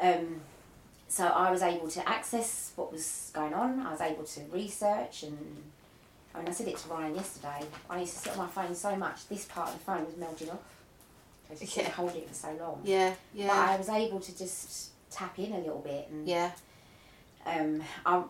[0.00, 0.40] Um,
[1.08, 3.80] so I was able to access what was going on.
[3.80, 5.38] I was able to research and.
[6.34, 7.60] I mean, I said it to Ryan yesterday.
[7.88, 10.16] I used to sit on my phone so much, this part of the phone was
[10.16, 10.58] melting off.
[11.50, 11.90] I just Yeah.
[11.90, 12.80] hold it for so long.
[12.84, 13.14] Yeah.
[13.34, 13.48] yeah.
[13.48, 16.50] But I was able to just tap in a little bit and Yeah.
[17.46, 18.24] um, I'm,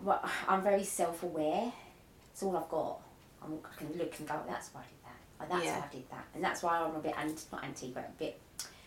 [0.48, 1.72] I'm very self-aware.
[2.33, 3.00] It's all I've got.
[3.42, 5.16] I'm, I can look and go, that's why I did that.
[5.40, 5.79] Oh, that's Yeah.
[5.81, 6.24] why I did that.
[6.35, 8.40] And that's why I'm a bit, anti, not anti, but a bit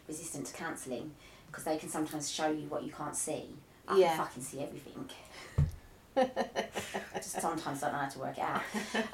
[0.08, 1.12] resistant to counselling
[1.48, 3.56] because they can sometimes show you what you can't see.
[3.88, 4.10] I Yeah.
[4.16, 5.10] can fucking see everything.
[6.18, 8.62] I just sometimes don't know how to work it out.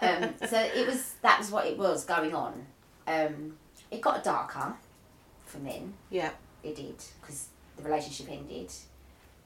[0.01, 2.65] Um, so it was, that was what it was going on.
[3.07, 3.57] Um,
[3.91, 4.73] it got darker
[5.45, 5.93] from men.
[6.09, 6.31] Yeah.
[6.63, 8.71] It did because the relationship ended.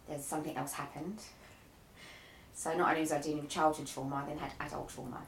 [0.08, 1.20] There's something else happened.
[2.54, 5.22] So not only was I dealing with childhood trauma, I then had adult trauma.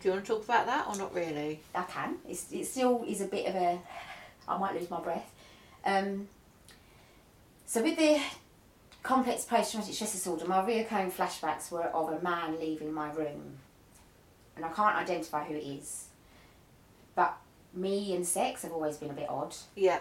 [0.00, 1.60] Do you want to talk about that or not really?
[1.74, 2.16] I can.
[2.28, 3.78] It's, it still is a bit of a.
[4.48, 5.30] I might lose my breath.
[5.84, 6.28] Um,
[7.66, 8.20] so with the
[9.02, 13.58] complex post-traumatic stress disorder, my reoccurring flashbacks were of a man leaving my room,
[14.56, 16.06] and I can't identify who it is.
[17.14, 17.36] But
[17.72, 19.54] me and sex have always been a bit odd.
[19.76, 20.00] Yeah.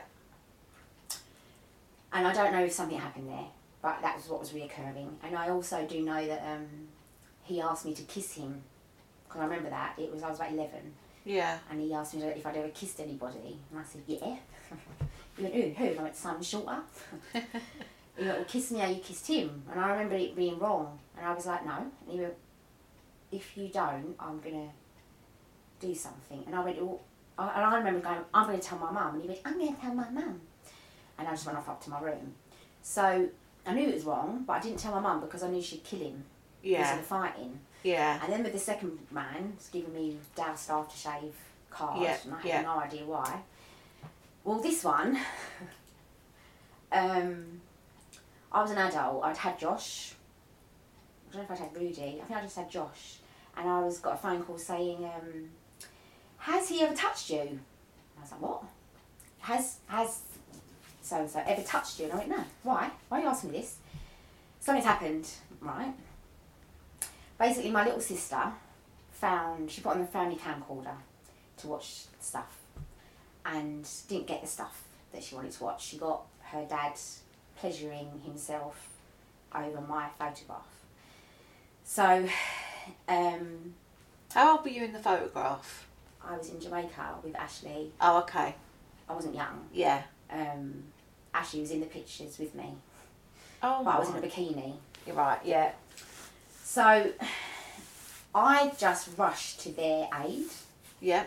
[2.13, 3.45] And I don't know if something happened there,
[3.82, 5.10] but that was what was reoccurring.
[5.24, 6.67] And I also do know that um,
[7.43, 8.62] he asked me to kiss him,
[9.28, 10.93] because I remember that it was I was about eleven,
[11.26, 11.58] Yeah.
[11.69, 14.36] and he asked me if I'd ever kissed anybody, and I said yeah.
[15.38, 15.62] he went who?
[15.71, 15.86] Who?
[15.86, 16.80] And I went Simon Shorter.
[17.34, 17.39] he
[18.26, 21.26] went well kiss me how you kissed him, and I remember it being wrong, and
[21.26, 22.34] I was like no, and he went
[23.32, 24.69] if you don't, I'm gonna
[25.80, 27.00] do something, and I went well,
[27.39, 29.76] I- and I remember going I'm gonna tell my mum, and he went I'm gonna
[29.82, 30.41] tell my mum
[31.21, 32.34] and I just went off up to my room.
[32.81, 33.29] So
[33.67, 35.84] I knew it was wrong, but I didn't tell my mum because I knew she'd
[35.84, 36.23] kill him
[36.63, 36.93] because Yeah.
[36.95, 37.60] of the fighting.
[37.84, 38.19] Yeah.
[38.23, 41.34] And then with the second man, was giving me doused aftershave
[41.69, 42.62] card, Yeah, and I had yeah.
[42.63, 43.41] no idea why.
[44.43, 45.19] Well, this one,
[46.91, 47.62] um,
[48.51, 49.23] I was an adult.
[49.23, 50.15] I'd had Josh.
[51.29, 52.19] I don't know if I'd had Rudy.
[52.21, 53.17] I think I just had Josh,
[53.55, 55.49] and I was got a phone call saying, um,
[56.39, 57.60] "Has he ever touched you?" And
[58.17, 58.63] I was like, "What?
[59.39, 60.21] Has has
[61.12, 62.43] so and so ever touched you?" And I went, "No.
[62.63, 62.89] Why?
[63.10, 63.78] Why are you asking me this?"
[64.60, 65.28] Something's happened,
[65.60, 65.93] right?
[67.39, 68.43] Basically, my little sister
[69.12, 70.95] found she put on the family camcorder
[71.58, 72.54] to watch stuff,
[73.45, 75.86] and didn't get the stuff that she wanted to watch.
[75.86, 76.21] She got
[76.52, 76.93] her dad
[77.58, 78.76] pleasuring himself
[79.54, 80.71] over my photograph.
[81.84, 82.28] So,
[83.08, 83.74] um,
[84.34, 85.88] How old were you in the photograph?
[86.24, 87.91] I was in Jamaica with Ashley.
[88.00, 88.56] Oh, okay.
[89.10, 89.67] I wasn't young.
[89.74, 90.04] Yeah.
[90.30, 90.84] Um,
[91.34, 92.74] Ashley was in the pictures with me,
[93.63, 94.74] Oh, but I was in a bikini.
[95.06, 95.39] You're right.
[95.44, 95.72] Yeah.
[96.63, 97.12] So,
[98.34, 100.46] I just rushed to their aid
[101.00, 101.26] Yeah.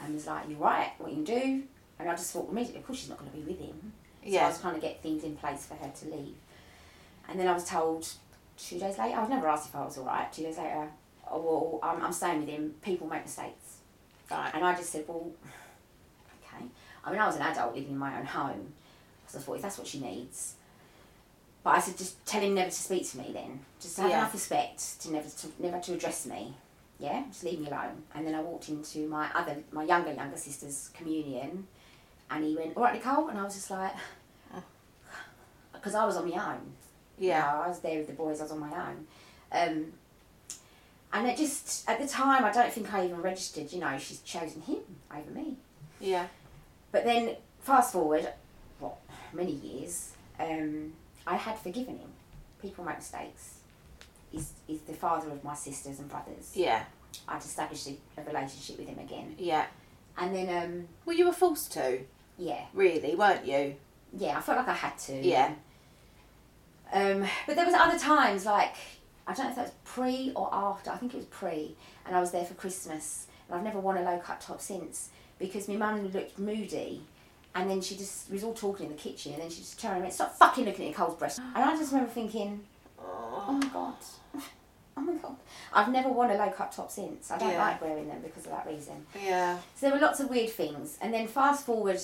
[0.00, 0.92] and was like, "You're right.
[0.98, 1.62] What you can do?"
[1.98, 3.92] And I just thought immediately, of course, she's not going to be with him.
[4.24, 4.44] So Yeah.
[4.44, 6.36] I was trying to get things in place for her to leave.
[7.28, 8.08] And then I was told
[8.56, 10.32] two days later, I was never asked if I was all right.
[10.32, 10.88] Two days later,
[11.30, 12.74] oh, well, I'm, I'm staying with him.
[12.82, 13.78] People make mistakes.
[14.30, 14.50] Right.
[14.54, 15.30] And I just said, well,
[16.54, 16.64] okay.
[17.04, 18.72] I mean, I was an adult living in my own home.
[19.32, 20.54] So I thought, if that's what she needs.
[21.64, 23.60] But I said, just tell him never to speak to me then.
[23.80, 24.18] Just have Yeah.
[24.18, 26.54] enough respect to never to never to address me.
[26.98, 28.02] Yeah, just leave me alone.
[28.14, 31.66] And then I walked into my other, my younger, younger sister's communion,
[32.30, 33.28] and he went, all right, Nicole?
[33.28, 33.92] And I was just like,
[35.72, 36.60] because I was on my own.
[37.18, 37.52] Yeah.
[37.52, 39.06] You know, I was there with the boys, I was on my own.
[39.50, 39.92] Um,
[41.12, 44.20] and it just, at the time, I don't think I even registered, you know, she's
[44.20, 44.78] chosen him
[45.14, 45.56] over me.
[46.00, 46.26] Yeah.
[46.90, 48.28] But then, fast forward,
[49.34, 50.92] many years, um,
[51.26, 52.10] I had forgiven him.
[52.60, 53.58] People make mistakes.
[54.30, 56.52] He's, he's the father of my sisters and brothers.
[56.54, 56.84] Yeah.
[57.28, 59.34] I'd established a, a relationship with him again.
[59.38, 59.66] Yeah.
[60.16, 62.00] And then, um, Well, you were forced to,
[62.38, 63.76] yeah, really, weren't you?
[64.16, 65.14] yeah, I felt like I had to.
[65.26, 65.52] Yeah.
[66.92, 68.74] Um, but there was other times like
[69.26, 70.90] I don't know if that was pre or after.
[70.90, 73.96] I think it was pre, and I was there for Christmas, and I've never worn
[73.96, 77.02] a low cut top since because my mum looked moody,
[77.54, 79.92] and then she just was all talking in the kitchen, and then she just turned
[79.92, 82.64] around and went, "Stop fucking looking at Nicole's breast," and I just remember thinking,
[83.00, 83.94] "Oh my god."
[84.94, 85.36] Oh my god!
[85.72, 87.30] I've never worn a low cut top since.
[87.30, 87.64] I don't Yeah.
[87.64, 89.06] like wearing them because of that reason.
[89.18, 89.56] Yeah.
[89.74, 90.98] So there were lots of weird things.
[91.00, 91.98] And then fast forward,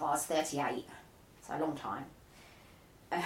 [0.00, 0.84] oh, I was 38,
[1.46, 2.04] so a long time.
[3.12, 3.22] Um,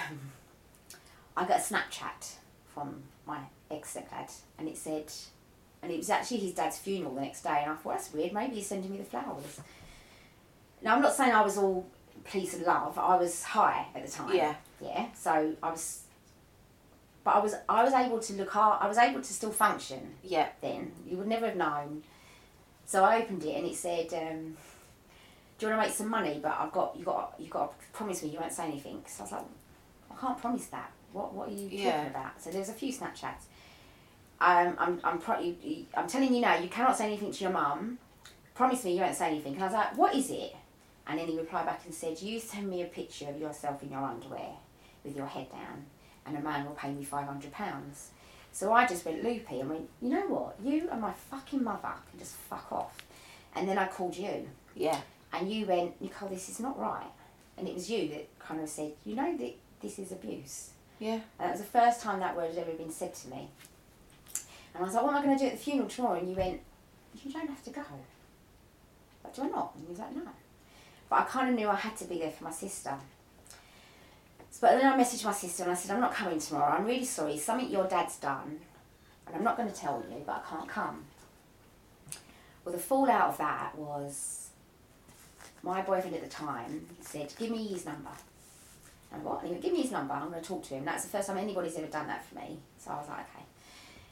[1.35, 2.33] I got a Snapchat
[2.67, 3.39] from my
[3.71, 5.11] ex stepdad, and it said,
[5.81, 8.33] and it was actually his dad's funeral the next day, and I thought, that's weird,
[8.33, 9.61] maybe he's sending me the flowers.
[10.83, 11.85] Now, I'm not saying I was all
[12.25, 14.35] peace and love, I was high at the time.
[14.35, 14.55] Yeah.
[14.81, 16.01] Yeah, so I was.
[17.23, 18.79] But I was I was able to look hard.
[18.81, 20.49] I was able to still function Yeah.
[20.61, 20.91] then.
[21.07, 22.03] You would never have known.
[22.85, 24.57] So I opened it and it said, um,
[25.57, 26.39] "Do you want to make some money?
[26.43, 29.21] But I've got you got you got to promise me you won't say anything." So
[29.21, 29.45] I was like,
[30.11, 30.91] "I can't promise that.
[31.13, 31.91] What what are you Yeah.
[31.95, 33.45] talking about?" So there's a few Snapchats.
[34.41, 36.57] Um, I'm I'm pro- you, I'm telling you now.
[36.57, 37.99] You cannot say anything to your mum.
[38.53, 39.53] Promise me you won't say anything.
[39.53, 40.53] And I was like, "What is it?"
[41.07, 43.91] And then he replied back and said, "You send me a picture of yourself in
[43.91, 44.51] your underwear
[45.03, 45.85] with your head down,
[46.25, 48.09] and a man will pay me five hundred pounds."
[48.51, 50.55] So I just went loopy and went, you know what?
[50.63, 52.95] You and my fucking mother can just fuck off.
[53.55, 55.01] And then I called you, Yeah.
[55.33, 57.09] and you went, Nicole, this is not right.
[57.57, 60.69] And it was you that kind of said, you know that this is abuse.
[60.99, 61.13] Yeah.
[61.13, 63.49] And that was the first time that word had ever been said to me.
[64.75, 66.19] And I was like, what am I going to do at the funeral tomorrow?
[66.19, 66.61] And you went,
[67.23, 67.81] you don't have to go.
[69.23, 69.71] Like, do I not?
[69.75, 70.21] And he was like, no.
[71.13, 72.95] But I kind of knew I had to be there for my sister.
[74.59, 76.75] But then I messaged my sister and I said, I'm not coming tomorrow.
[76.75, 77.37] I'm really sorry.
[77.37, 78.59] Something your dad's done.
[79.27, 81.03] And I'm not going to tell you, but I can't come.
[82.65, 84.47] Well, the fallout of that was
[85.61, 88.09] my boyfriend at the time said, give me his number.
[89.11, 89.41] And what?
[89.41, 90.83] And he went, give me his number, I'm going to talk to him.
[90.83, 92.57] That's the first time anybody's ever done that for me.
[92.79, 93.45] So I was like, okay.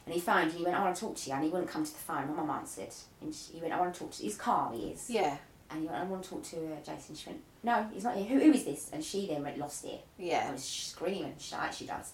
[0.06, 1.36] And he phoned and he went, I want to talk to you.
[1.36, 2.28] And he wouldn't come to the phone.
[2.28, 2.94] My mum answered.
[3.22, 4.30] And she, he went, I want to talk to you.
[4.30, 5.10] He's calm, he is.
[5.10, 5.38] Yeah.
[5.71, 7.15] And he went, I want to talk to uh, Jason.
[7.15, 8.25] She went, no, he's not here.
[8.25, 8.89] Who, who is this?
[8.91, 9.99] And she then went, lost here.
[10.17, 10.47] Yeah.
[10.49, 12.12] I was screaming, she, like she does.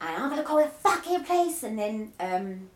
[0.00, 1.62] And I'm going to call the fucking police.
[1.62, 2.70] And then um,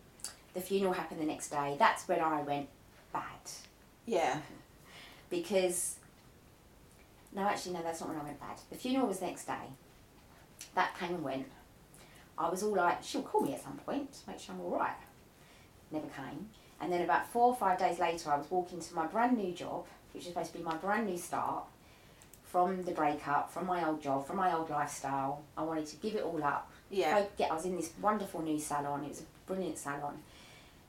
[0.53, 1.75] the funeral happened the next day.
[1.79, 2.67] That's when I went
[3.11, 3.23] bad
[4.05, 4.37] Yeah.
[5.29, 5.95] because
[7.31, 8.59] no, actually, no, that's not when I went bad.
[8.69, 9.53] The funeral was the next day.
[10.75, 11.45] That came and went.
[12.37, 14.77] I was all like, she'll call me at some point to make sure I'm all
[14.79, 14.95] right.
[15.91, 16.49] Never came.
[16.81, 19.53] And then about four or five days later, I was walking to my brand new
[19.53, 21.65] job, which was supposed to be my brand new start
[22.45, 25.43] from the breakup, from my old job, from my old lifestyle.
[25.57, 26.71] I wanted to give it all up.
[26.89, 27.17] Yeah.
[27.17, 29.03] I, get, I was in this wonderful new salon.
[29.03, 30.17] It was a brilliant salon.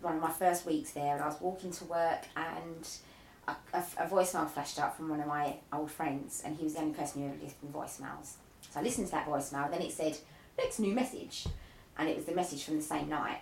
[0.00, 2.88] One of my first weeks there, and I was walking to work, and
[3.46, 6.74] a, a, a voicemail flashed up from one of my old friends, and he was
[6.74, 8.34] the only person who ever listened to voicemails.
[8.70, 10.16] So I listened to that voicemail, then it said,
[10.56, 11.46] next new message.
[11.98, 13.40] And it was the message from the same night.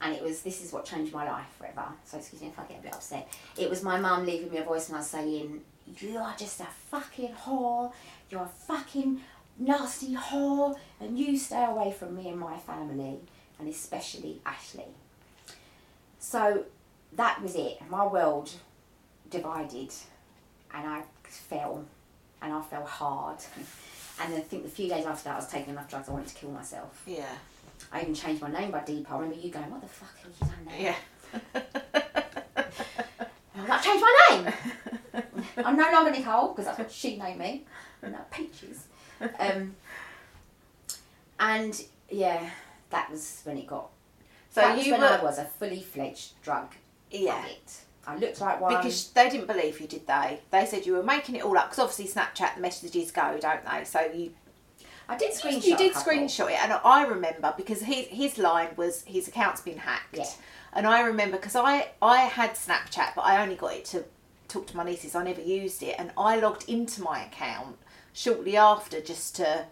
[0.00, 1.86] And it was, this is what changed my life forever.
[2.04, 3.28] So excuse me if I get a bit upset.
[3.56, 5.60] It was my mum leaving me a voice voicemail saying,
[6.00, 7.92] You are just a fucking whore.
[8.30, 9.20] You're a fucking
[9.58, 10.78] nasty whore.
[11.00, 13.18] And you stay away from me and my family.
[13.58, 14.86] And especially Ashley.
[16.20, 16.64] So
[17.14, 17.78] that was it.
[17.90, 18.52] My world
[19.30, 19.92] divided.
[20.72, 21.84] And I fell.
[22.40, 23.38] And I fell hard.
[24.20, 26.28] And I think the few days after that, I was taking enough drugs, I wanted
[26.28, 27.02] to kill myself.
[27.06, 27.24] Yeah.
[27.92, 29.18] I even changed my name by deed poll.
[29.18, 30.96] I remember you going, what the fuck have you done there?
[31.54, 31.62] Yeah.
[33.54, 35.24] I was like, changed my name.
[35.64, 37.64] I'm no longer Nicole because that's what she named me.
[38.02, 38.86] And that peaches.
[39.38, 39.74] Um,
[41.40, 42.50] and yeah,
[42.90, 43.88] that was when it got.
[44.50, 45.06] So that was you when were.
[45.06, 46.72] I was a fully fledged drug
[47.10, 47.34] Yeah.
[47.34, 47.82] addict.
[48.06, 48.76] I looked like one.
[48.76, 50.40] Because they didn't believe you, did they?
[50.50, 51.70] They said you were making it all up.
[51.70, 53.84] Because obviously Snapchat the messages go, don't they?
[53.84, 54.32] So you
[55.08, 55.64] I did screenshot.
[55.64, 59.78] you did screenshot it, and I remember because his his line was his account's been
[59.78, 60.26] hacked, Yeah.
[60.74, 64.04] and I remember because I I had Snapchat, but I only got it to
[64.48, 65.14] talk to my nieces.
[65.14, 67.78] I never used it, and I logged into my account
[68.12, 69.66] shortly after just to.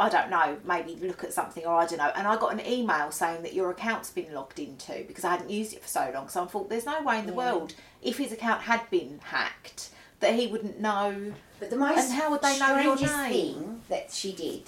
[0.00, 2.12] I don't know, maybe look at something or I don't know.
[2.14, 5.50] And I got an email saying that your account's been logged into because I hadn't
[5.50, 6.28] used it for so long.
[6.28, 9.88] So I thought there's no way in the world, if his account had been hacked,
[10.20, 11.32] that he wouldn't know.
[11.58, 13.30] But the most And how would they know your name?
[13.32, 14.62] thing that she did,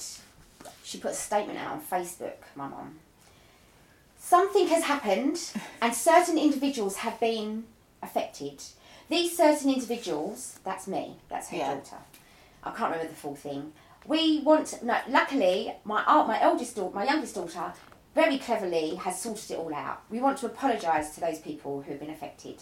[0.82, 2.98] she put a statement out on Facebook, my mum.
[4.18, 5.40] Something has happened
[5.80, 7.64] and certain individuals have been
[8.02, 8.62] affected.
[9.08, 11.74] These certain individuals, that's me, that's her Yeah.
[11.74, 11.96] daughter.
[12.62, 13.72] I can't remember the full thing.
[14.06, 17.72] We want no luckily my uh, my eldest daughter my youngest daughter
[18.14, 20.02] very cleverly has sorted it all out.
[20.10, 22.56] We want to apologise to those people who have been affected.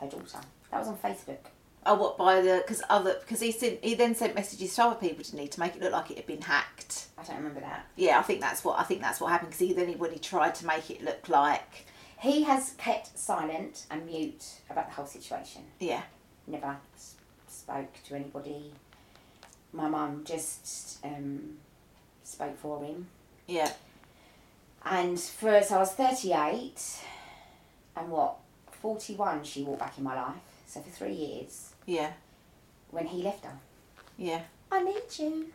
[0.00, 0.38] Her daughter.
[0.70, 1.38] That was on Facebook.
[1.86, 4.96] Oh, what by the because other because he sent he then sent messages to other
[4.96, 7.06] people to need to make it look like it had been hacked.
[7.16, 7.86] I don't remember that.
[7.96, 10.12] Yeah, I think that's what I think that's what happened because he then he, when
[10.12, 11.86] he tried to make it look like
[12.20, 15.62] He has kept silent and mute about the whole situation.
[15.78, 16.02] yeah
[16.46, 17.14] Never s-
[17.48, 18.72] spoke to anybody.
[19.72, 21.58] My mum just um,
[22.24, 23.06] spoke for him.
[23.46, 23.72] yeah
[24.84, 27.00] And for so I was 38,
[27.96, 28.36] and what,
[28.82, 30.47] 41 she walked back in my life.
[30.68, 32.12] So for three years, yeah
[32.90, 33.58] when he left her.
[34.18, 35.46] yeah I need you.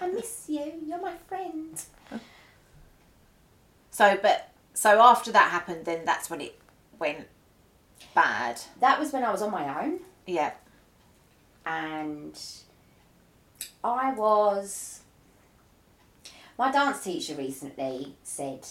[0.00, 0.72] I miss you.
[0.86, 1.80] You're my friend.
[3.90, 6.58] so but so after that happened then that's when it
[6.98, 7.26] went
[8.14, 10.00] bad That was when I was on my own.
[10.26, 10.52] yeah
[11.66, 12.38] and
[13.84, 15.00] I was.
[16.58, 18.66] My dance teacher recently said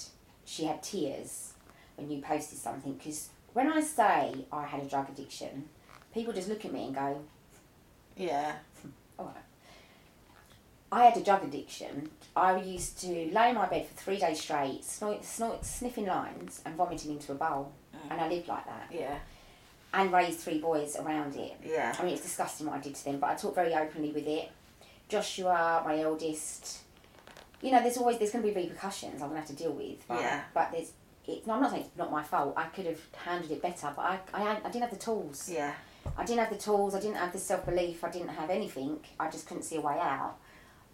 [0.45, 1.53] she had tears
[1.95, 5.69] when you posted something because when I say I had a drug addiction,
[6.13, 7.21] people just look at me and go,
[8.15, 8.53] yeah
[9.17, 9.35] "All right."
[10.91, 12.09] I had a drug addiction.
[12.35, 16.61] I used to lay in my bed for three days straight, snort, snort, sniffing lines
[16.65, 18.11] and vomiting into a bowl, mm.
[18.11, 18.87] and I lived like that.
[18.91, 19.19] yeah
[19.93, 21.57] And raised three boys around it.
[21.65, 24.11] yeah I mean, it's disgusting what I did to them, but I talked very openly
[24.11, 24.51] with it.
[25.07, 26.79] Joshua, my eldest,
[27.61, 29.71] you know, there's always there's going to be repercussions I'm going to have to deal
[29.71, 30.05] with.
[30.07, 30.41] But, Yeah.
[30.53, 30.91] But there's,
[31.25, 32.53] it, no, I'm not saying it's not my fault.
[32.57, 35.49] I could have handled it better, but I, I, I didn't have the tools.
[35.49, 35.73] yeah
[36.17, 36.95] I didn't have the tools.
[36.95, 38.03] I didn't have the self belief.
[38.03, 38.99] I didn't have anything.
[39.19, 40.35] I just couldn't see a way out.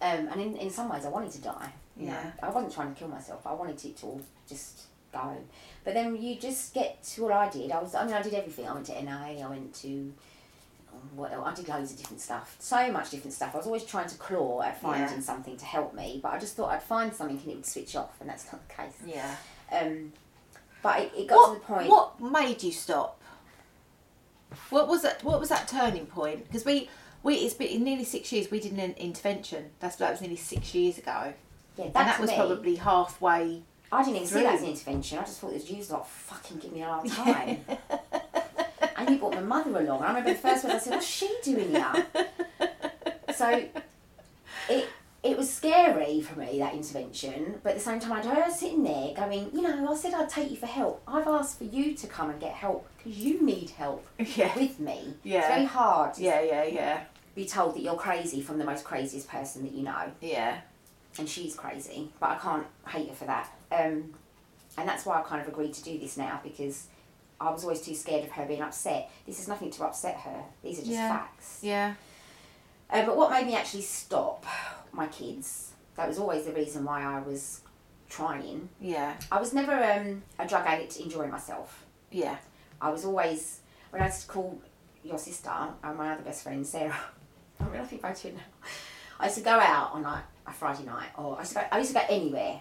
[0.00, 1.72] Um, and in, in some ways, I wanted to die.
[1.96, 2.12] Yeah.
[2.12, 3.46] know, I wasn't trying to kill myself.
[3.46, 5.36] I wanted it to all just go.
[5.84, 7.72] But then you just get to what I did.
[7.72, 7.94] I was.
[7.94, 8.68] I mean, I did everything.
[8.68, 9.42] I went to NA.
[9.42, 10.12] I went to.
[11.14, 11.32] What?
[11.32, 12.56] I did loads of different stuff.
[12.58, 13.54] So much different stuff.
[13.54, 15.20] I was always trying to claw at finding Yeah.
[15.20, 16.18] something to help me.
[16.22, 18.66] But I just thought I'd find something and it would switch off, and that's not
[18.68, 18.94] the case.
[19.06, 19.36] yeah
[19.72, 20.12] Um,
[20.82, 21.88] but it, it got what to the point.
[21.90, 23.17] what made you stop
[24.70, 26.88] what was it what was that turning point because we
[27.22, 30.74] we it's been nearly six years we did an intervention that's that was nearly six
[30.74, 31.32] years ago
[31.76, 34.68] Yeah, and that that was me- probably halfway I didn't even see that as an
[34.68, 35.18] intervention.
[35.18, 37.60] I just thought it was you lot fucking give me a hard time.
[38.96, 40.02] and you brought my mother along.
[40.02, 42.06] I remember the first words I said, "What's she doing here?"
[43.34, 43.64] So
[44.68, 44.88] it
[45.22, 48.50] it was scary for me that intervention, but at the same time, I'd heard her
[48.50, 51.02] sitting there going, "You know, I said I'd take you for help.
[51.08, 54.54] I've asked for you to come and get help because you need help Yeah.
[54.56, 55.14] with me.
[55.24, 55.38] Yeah.
[55.40, 57.00] It's very hard yeah yeah yeah
[57.34, 60.60] be told that you're crazy from the most craziest person that you know." yeah
[61.18, 63.48] and she's crazy, but I can't hate her for that.
[63.72, 64.14] Um,
[64.76, 66.86] and that's why I kind of agreed to do this now because
[67.40, 69.10] I was always too scared of her being upset.
[69.26, 70.44] This is nothing to upset her.
[70.62, 71.08] These are just Yeah.
[71.08, 71.58] facts.
[71.62, 71.94] yeah
[72.90, 74.46] Uh, but what made me actually stop
[74.92, 75.72] my kids?
[75.96, 77.62] That was always the reason why I was
[78.08, 78.68] trying.
[78.80, 81.84] yeah I was never um, a drug addict enjoying myself.
[82.10, 82.36] yeah
[82.80, 84.60] I was always when I used to call
[85.04, 85.50] your sister
[85.82, 86.96] and my other best friend Sarah.
[87.60, 88.40] I I think about you now.
[89.20, 91.64] I used to go out on like a Friday night, or I used to go,
[91.72, 92.60] I used to go anywhere,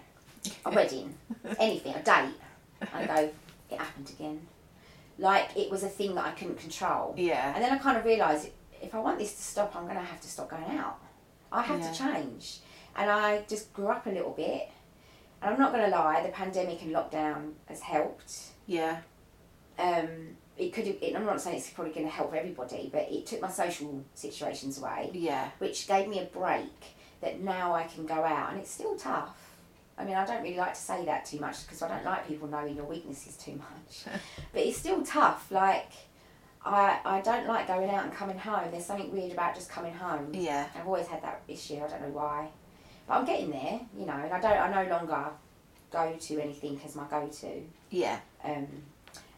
[0.66, 1.14] a wedding,
[1.60, 2.34] anything, a date,
[2.82, 3.30] and I go,
[3.70, 4.42] it happened again.
[5.20, 7.14] Like it was a thing that I couldn't control.
[7.18, 7.54] Yeah.
[7.54, 8.50] And then I kind of realised
[8.82, 11.00] if I want this to stop, I'm going to have to stop going out.
[11.52, 11.92] I had Yeah.
[11.92, 12.60] to change.
[12.96, 14.70] And I just grew up a little bit.
[15.42, 18.34] And I'm not going to lie, the pandemic and lockdown has helped
[18.66, 18.98] yeah
[19.80, 23.08] um, it could have, it, I'm not saying it's probably going to help everybody, but
[23.12, 26.74] it took my social situations away, yeah which gave me a break
[27.22, 29.38] that now I can go out, and it's still tough.
[29.98, 32.28] I mean, I don't really like to say that too much because I don't like
[32.28, 34.06] people knowing your weaknesses too much,
[34.54, 35.52] but it's still tough.
[35.52, 35.92] Like,
[36.66, 38.70] I, I don't like going out and coming home.
[38.72, 40.32] There's something weird about just coming home.
[40.34, 40.68] Yeah.
[40.76, 41.76] I've always had that issue.
[41.76, 42.50] I don't know why,
[43.08, 44.14] but I'm getting there, you know.
[44.14, 44.58] And I don't.
[44.58, 45.30] I no longer
[45.92, 47.64] go to anything as my go-to.
[47.90, 48.68] yeah Um,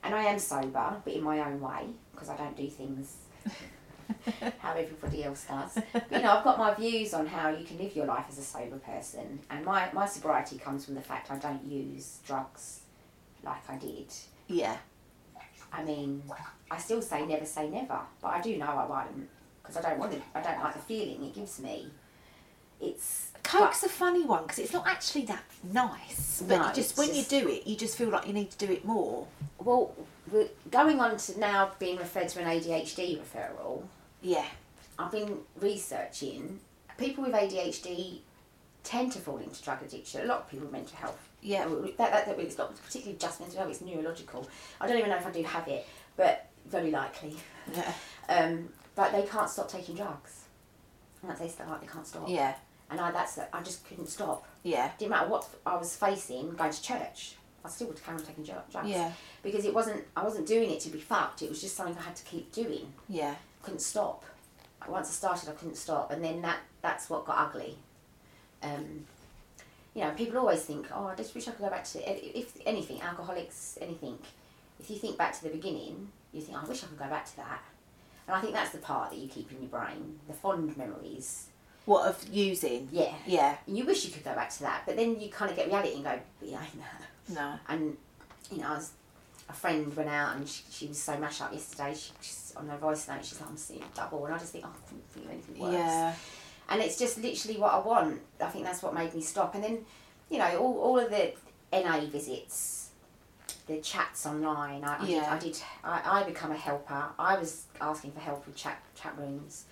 [0.03, 3.17] and I am sober, but in my own way because I don't do things
[4.59, 5.77] how everybody else does.
[5.93, 8.37] But, you know, I've got my views on how you can live your life as
[8.37, 12.81] a sober person, and my my sobriety comes from the fact I don't use drugs
[13.43, 14.11] like I did.
[14.47, 14.77] Yeah.
[15.71, 16.23] I mean,
[16.71, 19.29] I still say never say never, but I do know I won't
[19.61, 20.21] because I don't want to.
[20.35, 21.87] I don't like the feeling it gives me.
[22.81, 25.43] It's Coke's a funny one because it's not actually that
[25.73, 28.33] nice, but No, you just when just- you do it, you just feel like you
[28.33, 29.27] need to do it more.
[29.59, 29.93] well,
[30.31, 33.83] we're going on to now being referred to an ADHD referral.
[34.21, 34.45] Yeah.
[34.99, 36.59] I've been researching
[36.97, 38.19] people with ADHD
[38.83, 40.21] tend to fall into drug addiction.
[40.21, 41.28] A lot of people with mental health.
[41.41, 41.65] Yeah.
[41.97, 44.47] That, that, that, it's not particularly just mental health, it's neurological.
[44.79, 45.87] I don't even know if I do have it,
[46.17, 47.35] but very likely.
[47.73, 47.91] Yeah.
[48.29, 50.43] Um, but they can't stop taking drugs.
[51.23, 52.29] Once they start, they can't stop.
[52.29, 52.53] Yeah.
[52.91, 54.47] And I, that's, I just couldn't stop.
[54.61, 54.91] Yeah.
[54.99, 57.33] Didn't matter what I was facing, going to church.
[57.65, 58.67] I still would carry on taking drugs.
[58.85, 59.11] Yeah.
[59.41, 61.41] Because it wasn't, I wasn't doing it to be fucked.
[61.41, 63.33] It was just something I had to keep doing Yeah.
[63.63, 64.25] couldn't stop.
[64.87, 67.77] Once I started, I couldn't stop, and then that that's what got ugly.
[68.63, 69.05] Um,
[69.93, 71.99] you know, people always think, "Oh, I just wish I could go back to
[72.39, 74.17] if anything, alcoholics, anything."
[74.79, 77.25] If you think back to the beginning, you think, "I wish I could go back
[77.25, 77.61] to that,"
[78.27, 81.47] and I think that's the part that you keep in your brain, the fond memories.
[81.85, 82.87] What of using?
[82.91, 83.57] Yeah, Yeah.
[83.65, 85.67] And you wish you could go back to that, but then you kind of get
[85.67, 87.59] reality and go, "But yeah, no." No.
[87.67, 87.97] And
[88.51, 88.91] you know, I was,
[89.47, 91.93] a friend went out and she, she was so mashed up yesterday.
[91.95, 93.25] She, she's on her voice note.
[93.25, 95.59] She's like, "I'm seeing double," and I just think, "Oh, I couldn't think of anything
[95.59, 96.13] worse." Yeah.
[96.69, 98.21] And it's just literally what I want.
[98.39, 99.55] I think that's what made me stop.
[99.55, 99.85] And then,
[100.29, 101.33] you know, all, all of the
[101.73, 102.89] NA visits,
[103.67, 104.83] the chats online.
[104.83, 105.23] I, I did.
[105.23, 105.57] I did.
[105.83, 107.05] I, I become a helper.
[107.17, 109.65] I was asking for help with chat chat rooms.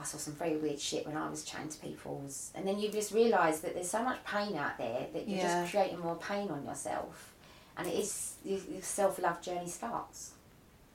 [0.00, 2.22] I saw some very weird shit when I was chatting to people,
[2.54, 5.62] and then you just realise that there's so much pain out there that you're Yeah.
[5.62, 7.32] just creating more pain on yourself,
[7.76, 10.32] and it is your self love journey starts.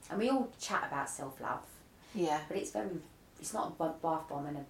[0.08, 1.60] And we all chat about self love,
[2.14, 2.40] Yeah.
[2.48, 2.88] but it's very,
[3.38, 4.64] it's not a bath bomb and a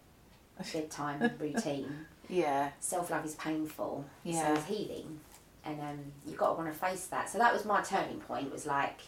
[0.62, 2.06] bedtime routine.
[2.26, 2.70] Yeah.
[2.80, 4.54] Self love is painful, Yeah.
[4.54, 5.20] so is healing,
[5.62, 7.28] and um, you've got to want to face that.
[7.28, 8.46] So that was my turning point.
[8.46, 9.00] It was like,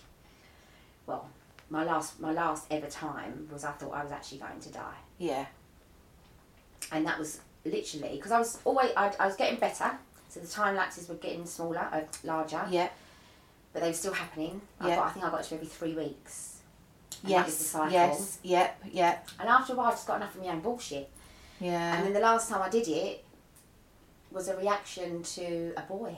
[1.07, 1.27] well,
[1.71, 4.97] my last my last ever time was I thought I was actually going to die,
[5.17, 5.47] Yeah.
[6.93, 9.93] and that was literally because I was always I, I was getting better.
[10.29, 12.91] So the time lapses were getting smaller, uh, larger, Yeah.
[13.73, 14.61] but they were still happening.
[14.79, 14.97] I, Yeah.
[14.97, 16.59] got, I think I got to every three weeks.
[17.23, 17.93] And that was the Yes.
[17.93, 18.39] Yes.
[18.43, 18.85] Yep.
[18.93, 19.29] Yep.
[19.41, 21.11] And after a while, I just got enough of my own bullshit.
[21.61, 21.97] Yeah.
[21.97, 23.25] And then the last time I did it
[24.31, 26.17] was a reaction to a boy.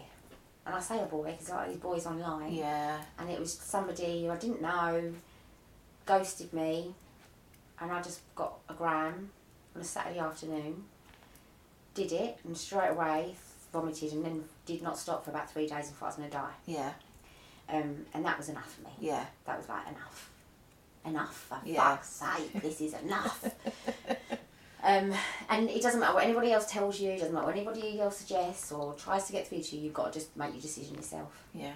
[0.67, 2.53] And I say a boy because I like these boys online.
[2.55, 2.99] yeah.
[3.19, 5.13] And it was somebody who I didn't know,
[6.05, 6.95] ghosted me,
[7.81, 9.31] and I just got a gram
[9.75, 10.85] on a Saturday afternoon,
[11.95, 13.35] did it, and straight away
[13.73, 16.31] vomited and then did not stop for about three days and thought I was going
[16.31, 16.53] to die.
[16.67, 16.93] Yeah.
[17.71, 18.91] Um, and that was enough for me.
[18.99, 19.27] Yeah.
[19.47, 20.31] That was like enough.
[21.05, 21.97] Enough, for Yeah.
[21.97, 23.45] fuck's sake, this is enough.
[24.83, 25.13] um,
[25.51, 28.19] and it doesn't matter what anybody else tells you, it doesn't matter what anybody else
[28.19, 30.95] suggests or tries to get through to you, you've got to just make your decision
[30.95, 31.45] yourself.
[31.53, 31.73] Yeah.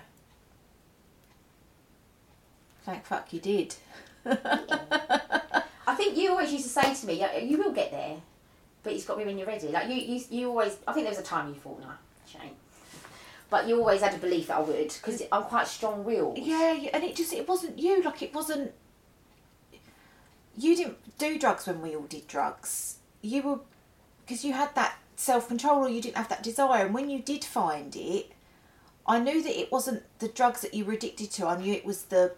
[2.85, 3.75] Thank fuck you did.
[4.27, 8.17] I think you always used to say to me, "Yeah, you will get there,
[8.83, 9.69] but it's got to be when you're ready.
[9.69, 10.77] Like you, you, you always.
[10.87, 11.91] I think there was a time you thought, no,
[12.27, 12.53] shame.
[13.51, 16.39] But you always had a belief that I would, because I'm quite strong-willed.
[16.39, 18.03] Yeah, yeah, and it just it wasn't you.
[18.03, 18.73] Like it wasn't.
[20.57, 22.97] You didn't do drugs when we all did drugs.
[23.23, 23.61] You were
[24.25, 26.85] because you had that self control, or you didn't have that desire.
[26.87, 28.33] And when you did find it,
[29.07, 31.47] I knew that it wasn't the drugs that you were addicted to.
[31.47, 32.35] I knew it was the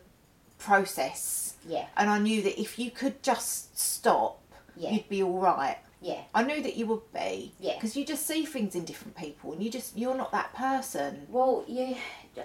[0.58, 4.40] process, Yeah, and I knew that if you could just stop,
[4.76, 4.90] Yeah.
[4.92, 5.76] you'd be all right.
[6.00, 7.52] yeah, I knew that you would be.
[7.60, 7.74] Yeah.
[7.74, 11.26] Because you just see things in different people, and you just you're not that person.
[11.28, 11.96] Well, you,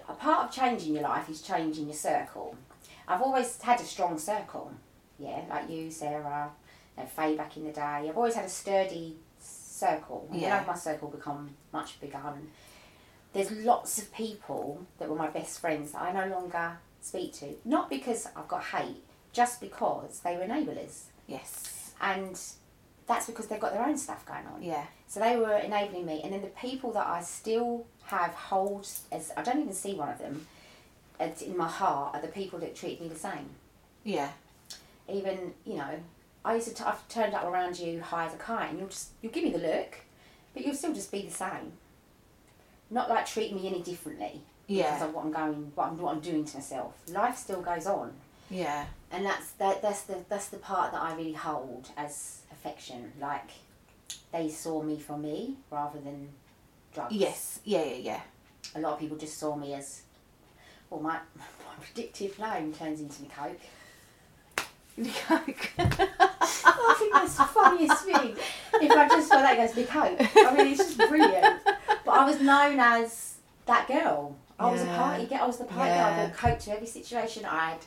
[0.07, 2.55] a part of changing your life is changing your circle.
[3.07, 4.71] I've always had a strong circle,
[5.19, 6.51] yeah, like you, Sarah,
[6.97, 7.81] you know, Faye back in the day.
[7.81, 10.27] I've always had a sturdy circle.
[10.31, 10.57] And Yeah.
[10.57, 12.21] Then my circle become much bigger.
[12.23, 12.49] And
[13.33, 17.55] there's lots of people that were my best friends that I no longer speak to.
[17.65, 21.03] Not because I've got hate, just because they were enablers.
[21.27, 21.93] Yes.
[22.01, 22.39] And
[23.07, 24.61] that's because they've got their own stuff going on.
[24.61, 24.85] Yeah.
[25.07, 29.31] So they were enabling me, and then the people that I still have hold as
[29.35, 30.45] I don't even see one of them
[31.41, 33.49] in my heart are the people that treat me the same.
[34.03, 34.29] Yeah.
[35.11, 35.99] Even you know,
[36.45, 38.89] I used to t- I've turned up around you high as a kite, and you'll
[38.89, 39.97] just you'll give me the look,
[40.53, 41.73] but you'll still just be the same.
[42.89, 44.93] Not like treat me any differently Yeah.
[44.95, 46.93] because of what I'm going, what I'm, what I'm doing to myself.
[47.07, 48.13] Life still goes on,
[48.49, 48.85] Yeah.
[49.11, 53.11] and that's that, that's the that's the part that I really hold as affection.
[53.19, 53.49] Like
[54.31, 56.29] they saw me for me rather than
[56.93, 57.13] drugs.
[57.13, 57.59] Yes.
[57.63, 57.83] Yeah.
[57.83, 57.95] Yeah.
[57.95, 58.21] Yeah.
[58.75, 60.01] a lot of people just saw me as
[60.89, 63.59] Well, my, my predictive name turns into Coke.
[65.27, 65.69] Coke.
[66.65, 68.35] Oh, I think that's the funniest thing.
[68.81, 70.19] If I just saw that, goes to Coke.
[70.35, 71.61] I mean, it's just brilliant.
[72.05, 73.35] But I was known as
[73.65, 74.35] that girl.
[74.59, 75.39] I was a party girl.
[75.41, 76.05] I was the party girl.
[76.05, 77.45] I brought Coke to every situation.
[77.45, 77.79] I had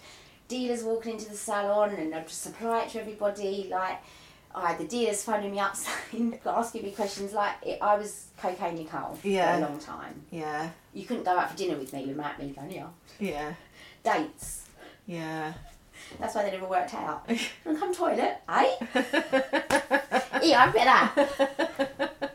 [0.49, 3.69] dealers walking into the salon and I'd just supply it to everybody.
[3.71, 3.99] Like,
[4.55, 5.77] I had the dealers phoning me up
[6.11, 7.33] saying, asking me questions.
[7.33, 9.59] Like, it, I was cocaine Nicole Yeah.
[9.59, 10.23] for a long time.
[10.31, 10.71] Yeah.
[10.95, 12.87] You couldn't go out for dinner with me without me going, yeah.
[13.19, 13.55] Yeah.
[14.05, 14.67] Dates.
[15.07, 15.53] Yeah.
[16.19, 17.29] That's why they never worked out.
[17.65, 18.77] And come toilet, eh?
[20.43, 22.09] yeah, I bet that.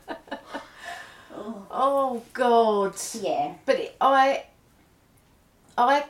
[1.79, 2.95] Oh God.
[3.21, 3.53] Yeah.
[3.65, 4.45] But it, I,
[5.77, 6.05] I,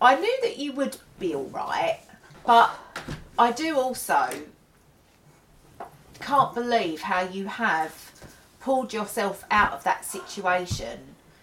[0.00, 1.98] I knew that you would be all right,
[2.44, 2.70] but
[3.38, 4.28] I do also
[6.20, 8.12] can't believe how you have
[8.60, 10.98] pulled yourself out of that situation.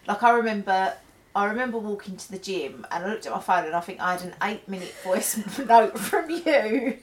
[0.08, 0.94] Like I remember,
[1.36, 4.00] I remember walking to the gym and I looked at my phone and I think
[4.00, 6.98] I had an eight-minute voice note from you.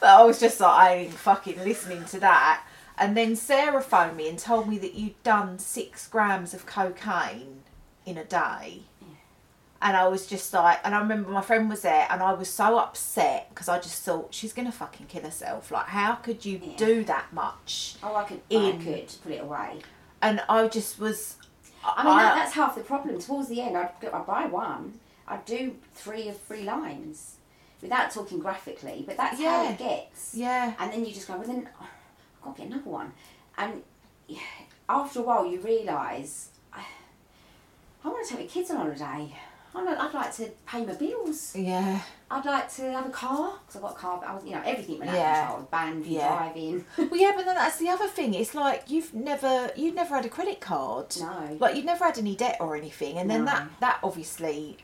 [0.00, 2.64] But I was just like, I ain't fucking listening to that.
[2.98, 7.62] And then Sarah phoned me and told me that you'd done six grams of cocaine
[8.04, 8.82] in a day.
[9.82, 12.50] And I was just like, and I remember my friend was there, and I was
[12.50, 15.70] so upset because I just thought she's gonna fucking kill herself.
[15.70, 17.94] Like, how could you do that much?
[18.02, 19.78] Oh, I could, I could put it away.
[20.20, 21.36] And I just was.
[21.84, 23.18] I mean, that, that's half the problem.
[23.18, 27.36] Towards the end, I'd, I'd buy one, I'd do three of three lines
[27.80, 30.34] without talking graphically, but that's how it gets.
[30.34, 30.74] Yeah.
[30.78, 31.86] And then you just go, well, then oh,
[32.38, 33.12] I've got to get another one.
[33.56, 33.82] And
[34.88, 36.84] after a while, you realise, I,
[38.04, 39.34] I want to take the kids on holiday.
[39.74, 41.54] I know, I'd like to pay my bills.
[41.54, 42.00] Yeah.
[42.30, 44.18] I'd like to have a car because I've got a car.
[44.20, 45.46] But I was, you know, everything went out Yeah.
[45.46, 45.68] control.
[45.70, 46.28] Banned from Yeah.
[46.38, 46.84] driving.
[46.98, 48.34] Well, yeah, but then that's the other thing.
[48.34, 51.14] It's like you've never, you've never had a credit card.
[51.20, 51.56] No.
[51.60, 53.52] Like you've never had any debt or anything, and then No.
[53.52, 54.78] that, that obviously.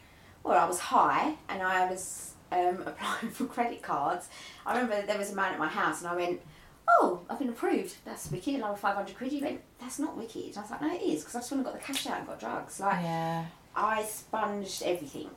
[0.44, 4.28] Well, I was high and I was um, applying for credit cards.
[4.64, 6.40] I remember there was a man at my house and I went,
[6.88, 7.96] Oh, I've been approved.
[8.04, 8.54] That's wicked.
[8.54, 9.32] And I was 500 quid.
[9.32, 10.56] He went, That's not wicked.
[10.56, 12.18] I was like, No, it is because I just want to got the cash out
[12.18, 12.78] and got drugs.
[12.78, 13.44] Like, Yeah.
[13.76, 15.30] I sponged everything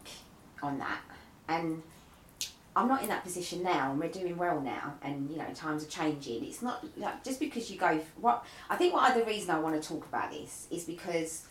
[0.64, 1.02] on that.
[1.48, 1.84] And
[2.76, 5.84] I'm not in that position now and we're doing well now and, you know, times
[5.84, 6.46] are changing.
[6.46, 9.82] It's not like just because you go, what I think what other reason I want
[9.82, 11.46] to talk about this is because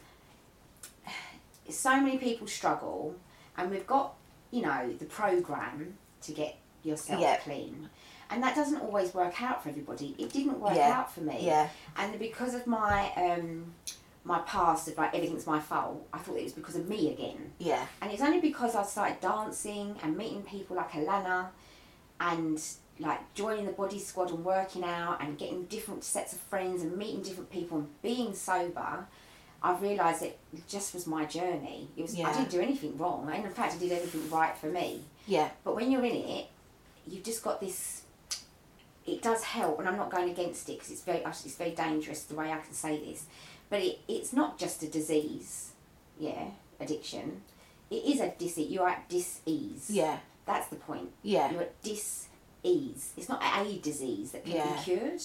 [1.69, 3.15] so many people struggle
[3.57, 4.15] and we've got
[4.51, 7.37] you know the program to get yourself Yeah.
[7.37, 7.91] clean
[8.31, 10.99] and that doesn't always work out for everybody it didn't work Yeah.
[10.99, 11.69] out for me Yeah.
[11.99, 13.75] and because of my um
[14.29, 17.51] my past of like everything's my fault i thought it was because of me again
[17.59, 17.85] Yeah.
[18.03, 21.47] and it's only because i started dancing and meeting people like alana
[22.21, 22.63] and
[23.01, 26.97] like joining the body squad and working out and getting different sets of friends and
[26.97, 29.07] meeting different people and being sober
[29.61, 31.89] I've realised it just was my journey.
[31.97, 34.69] It was I didn't do anything wrong, and in fact, I did everything right for
[34.69, 35.03] me.
[35.27, 35.49] Yeah.
[35.65, 36.47] But when you're in it,
[37.09, 38.03] you've just got this.
[39.05, 42.23] It does help, and I'm not going against it because it's very it's very dangerous
[42.23, 43.25] the way I can say this.
[43.71, 45.73] But it, it's not just a disease,
[46.19, 46.49] yeah,
[46.81, 47.43] addiction.
[47.91, 48.59] It is a dis.
[48.59, 49.91] You are at dis-ease.
[49.91, 50.19] Yeah.
[50.47, 51.11] That's the point.
[51.23, 51.51] Yeah.
[51.51, 53.13] You're at dis-ease.
[53.17, 54.77] It's not a disease that can Yeah.
[54.77, 55.23] be cured,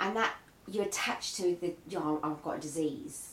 [0.00, 0.34] and that
[0.68, 1.74] you attach to the.
[1.88, 3.28] You know, I've got a disease.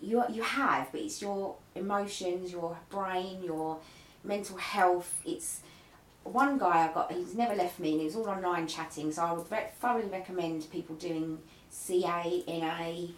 [0.00, 3.78] You you have, but it's your emotions, your brain, your
[4.24, 5.12] mental health.
[5.26, 5.60] It's
[6.24, 7.12] one guy I got.
[7.12, 9.10] He's never left me, and he was all online chatting.
[9.12, 11.38] So I would re- thoroughly recommend people doing
[11.70, 13.08] CA, NA.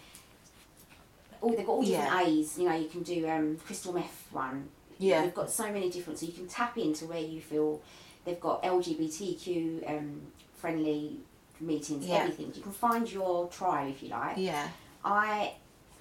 [1.42, 2.20] Oh, they've got all different Yeah.
[2.26, 2.58] A's.
[2.58, 4.68] You know, you can do um, crystal meth one.
[4.98, 5.22] Yeah.
[5.22, 7.80] They've got so many different, so you can tap into where you feel
[8.24, 10.20] they've got LGBTQ um,
[10.54, 11.16] friendly
[11.60, 12.16] meetings, Yeah.
[12.16, 12.52] everything.
[12.54, 14.36] You can find your tribe if you like.
[14.36, 14.68] Yeah.
[15.04, 15.54] I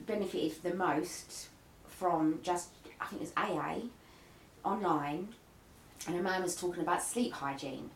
[0.05, 1.47] benefited the most
[1.87, 2.69] from just,
[2.99, 3.75] I think it was AA
[4.65, 5.29] online,
[6.07, 7.89] and a man was talking about sleep hygiene.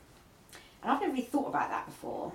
[0.81, 2.31] And I've never really thought about that before.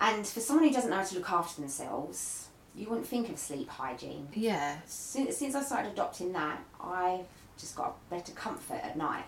[0.00, 3.38] And for someone who doesn't know how to look after themselves, you wouldn't think of
[3.38, 4.28] sleep hygiene.
[4.34, 4.76] Yeah.
[4.86, 7.26] Since, since I started adopting that, I've
[7.58, 9.24] just got a better comfort at night.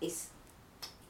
[0.00, 0.28] It's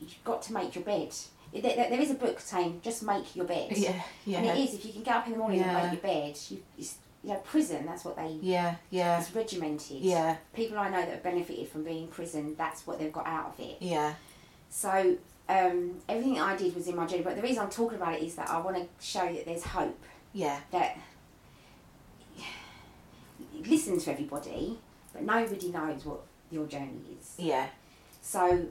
[0.00, 1.14] you've got to make your bed.
[1.52, 3.76] There, there there is a book saying just make your bed.
[3.76, 4.38] Yeah, yeah.
[4.38, 5.76] And it is if you can get up in the morning Yeah.
[5.78, 6.38] and make your bed.
[6.48, 7.84] You, it's, you know, prison.
[7.86, 8.38] That's what they.
[8.40, 8.76] Yeah.
[8.90, 9.20] Yeah.
[9.20, 9.98] It's regimented.
[10.00, 10.36] Yeah.
[10.54, 12.54] People I know that have benefited from being in prison.
[12.56, 13.76] That's what they've got out of it.
[13.80, 14.14] Yeah.
[14.70, 15.16] So
[15.48, 17.22] um, everything I did was in my journey.
[17.22, 19.64] But the reason I'm talking about it is that I want to show that there's
[19.64, 20.00] hope.
[20.32, 20.58] Yeah.
[20.70, 20.96] That
[23.66, 24.78] listen to everybody,
[25.12, 26.20] but nobody knows what
[26.50, 27.34] your journey is.
[27.38, 27.66] Yeah.
[28.22, 28.66] So,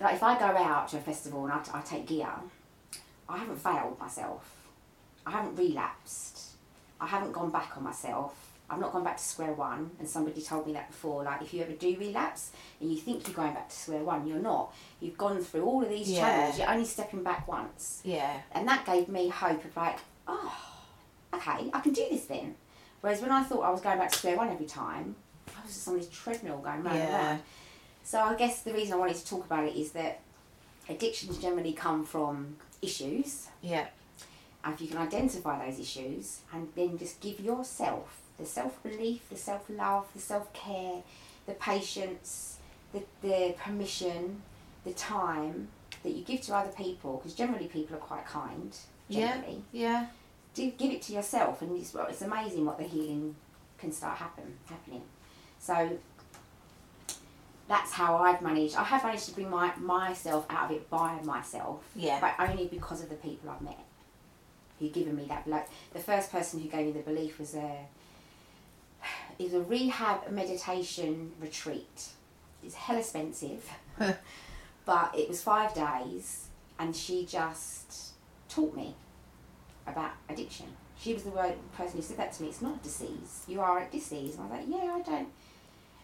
[0.00, 2.28] like if I go out to a festival and I, I take gear,
[3.28, 4.54] I haven't failed myself.
[5.26, 6.40] I haven't relapsed.
[7.00, 8.44] I haven't gone back on myself.
[8.70, 11.22] I've not gone back to square one, and somebody told me that before.
[11.24, 14.26] Like, if you ever do relapse and you think you're going back to square one,
[14.26, 14.74] you're not.
[15.00, 16.20] You've gone through all of these Yeah.
[16.20, 16.58] channels.
[16.58, 18.40] You're only stepping back once, Yeah.
[18.52, 20.54] and that gave me hope of like, oh,
[21.32, 22.56] okay, I can do this then.
[23.00, 25.14] Whereas when I thought I was going back to square one every time,
[25.56, 27.40] I was just on this treadmill going round and round.
[28.04, 30.20] So I guess the reason I wanted to talk about it is that
[30.88, 33.86] addictions generally come from issues Yeah.
[34.64, 39.28] and if you can identify those issues and then just give yourself the self belief,
[39.28, 41.02] the self love, the self care,
[41.46, 42.58] the patience,
[42.92, 44.42] the, the permission,
[44.84, 45.68] the time
[46.02, 48.74] that you give to other people, because generally people are quite kind,
[49.08, 49.32] Yeah.
[49.34, 49.62] generally.
[49.72, 50.06] Yeah.
[50.58, 53.36] Do give it to yourself, and it's, well, it's amazing what the healing
[53.78, 55.02] can start happen happening.
[55.60, 55.96] So
[57.68, 58.74] that's how I've managed.
[58.74, 62.18] I have managed to bring my myself out of it by myself, Yeah.
[62.20, 63.78] but only because of the people I've met
[64.80, 65.46] who've given me that.
[65.46, 67.86] Like the first person who gave me the belief was a
[69.38, 72.08] it was a rehab meditation retreat.
[72.64, 73.64] It's hell expensive,
[74.84, 76.46] but it was five days,
[76.80, 78.08] and she just
[78.48, 78.96] taught me
[79.90, 80.66] about addiction.
[80.98, 82.48] She was the word person who said that to me.
[82.48, 83.44] It's not a disease.
[83.46, 84.34] You are a disease.
[84.36, 85.28] And I was like, yeah, I don't.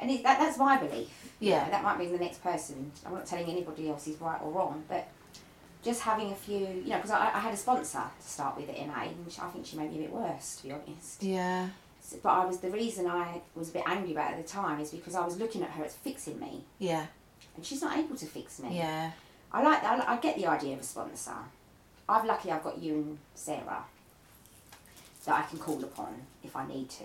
[0.01, 1.33] And it, that, that's my belief.
[1.41, 1.65] You Yeah.
[1.65, 2.93] know, that might be the next person.
[3.07, 5.09] I'm not telling anybody else is right or wrong, but
[5.83, 8.69] just having a few, you know, because I, I had a sponsor to start with
[8.71, 11.23] at NA, and I think she made me a bit worse, to be honest.
[11.23, 11.69] Yeah.
[12.01, 14.53] So- But I was the reason I was a bit angry about it at the
[14.53, 17.07] time is because I was looking at her as fixing me, Yeah.
[17.57, 18.77] and she's not able to fix me.
[18.79, 19.11] Yeah.
[19.53, 20.09] I like that.
[20.09, 21.37] I get the idea of a sponsor.
[22.09, 23.85] I've lucky I've got you and Sarah
[25.27, 27.05] that I can call upon if I need to.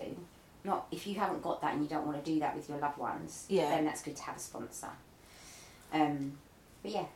[0.62, 2.78] Not if you haven't got that and you don't want to do that with your
[2.78, 3.46] loved ones.
[3.48, 3.70] Yeah.
[3.70, 4.90] Then that's good to have a sponsor.
[5.92, 6.32] Um,
[6.82, 7.06] but yeah,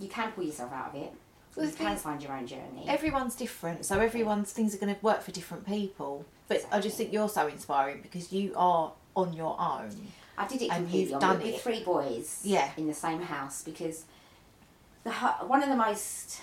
[0.00, 1.12] you can pull yourself out of it.
[1.54, 2.84] Well, you can find your own journey.
[2.88, 6.24] Everyone's different, so everyone's things are going to work for different people.
[6.48, 9.90] But I just think you're so inspiring because you are on your own.
[10.36, 11.60] I did it and completely you've on done with, with it.
[11.60, 12.70] three boys Yeah.
[12.76, 14.04] in the same house because
[15.04, 16.40] the one of the most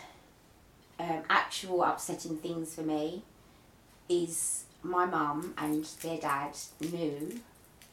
[1.02, 3.24] um, actual upsetting things for me
[4.08, 7.39] is my mum and their dad knew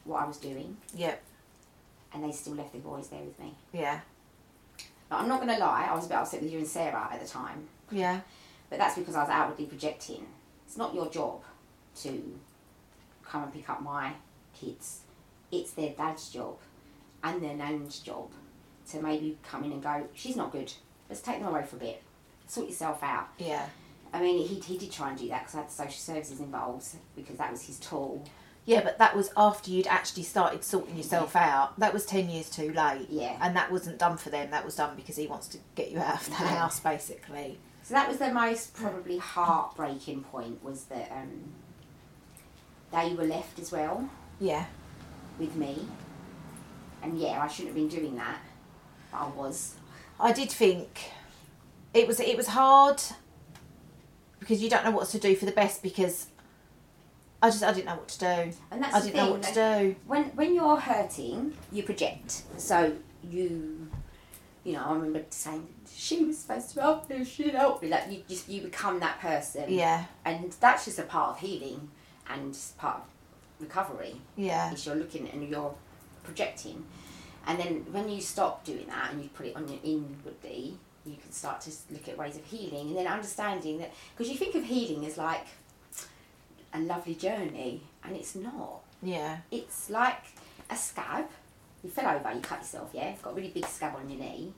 [0.05, 1.15] what I was doing Yeah.
[2.13, 3.55] and they still left their boys there with me.
[3.73, 4.01] Yeah.
[5.11, 7.09] Now, I'm not going to lie, I was a bit upset with you and Sarah
[7.13, 8.21] at the time, Yeah.
[8.71, 10.27] but that's because I was outwardly projecting.
[10.67, 11.43] It's not your job
[12.03, 12.39] to
[13.25, 14.13] come and pick up my
[14.59, 15.01] kids.
[15.51, 16.57] It's their dad's job
[17.23, 18.31] and their nan's job
[18.91, 20.73] to maybe come in and go, she's not good.
[21.09, 22.03] Let's take them away for a bit.
[22.49, 23.28] Sort yourself out.
[23.38, 23.66] Yeah.
[24.12, 26.86] I mean, he, he did try and do that because I had social services involved
[27.14, 28.24] because that was his tool.
[28.64, 31.78] Yeah, but that was after you'd actually started sorting yourself out.
[31.78, 33.07] That was 10 years too late.
[33.09, 33.36] Yeah.
[33.40, 34.51] And that wasn't done for them.
[34.51, 36.57] That was done because he wants to get you out of the Yeah.
[36.57, 37.59] house, basically.
[37.82, 41.53] So that was the most probably heartbreaking point was that um,
[42.92, 44.09] they were left as well
[44.40, 44.66] Yeah.
[45.38, 45.86] with me.
[47.03, 48.38] And yeah, I shouldn't have been doing that,
[49.11, 49.74] but I was.
[50.20, 51.11] I did think
[51.95, 53.01] it was it was hard
[54.39, 56.28] because you don't know what to do for the best because
[57.43, 58.53] I just I didn't know what to do.
[58.70, 59.97] And that's I didn't know what to do.
[60.07, 62.43] When when you're hurting, you project.
[62.57, 63.89] So you,
[64.64, 67.24] you know, I remember saying she was supposed to help me.
[67.24, 67.89] She didn't help me.
[67.89, 69.64] Like you just you become that person.
[69.68, 70.05] Yeah.
[70.24, 71.91] And that's just a part of healing
[72.28, 73.03] and part of
[73.61, 74.20] recovery.
[74.36, 74.72] Yeah.
[74.72, 75.74] Is you're looking and you're
[76.24, 76.84] projecting,
[77.47, 80.76] and then when you stop doing that and you put it on your inwardly,
[81.09, 84.37] you can start to look at ways of healing and then understanding that because you
[84.39, 85.47] think of healing as like
[86.75, 89.39] a lovely journey, and it's not Yeah.
[89.51, 90.23] it's like
[90.71, 91.27] a scab.
[91.83, 93.11] You fell over, you cut yourself, yeah?
[93.11, 94.53] You've got a really big scab on your knee.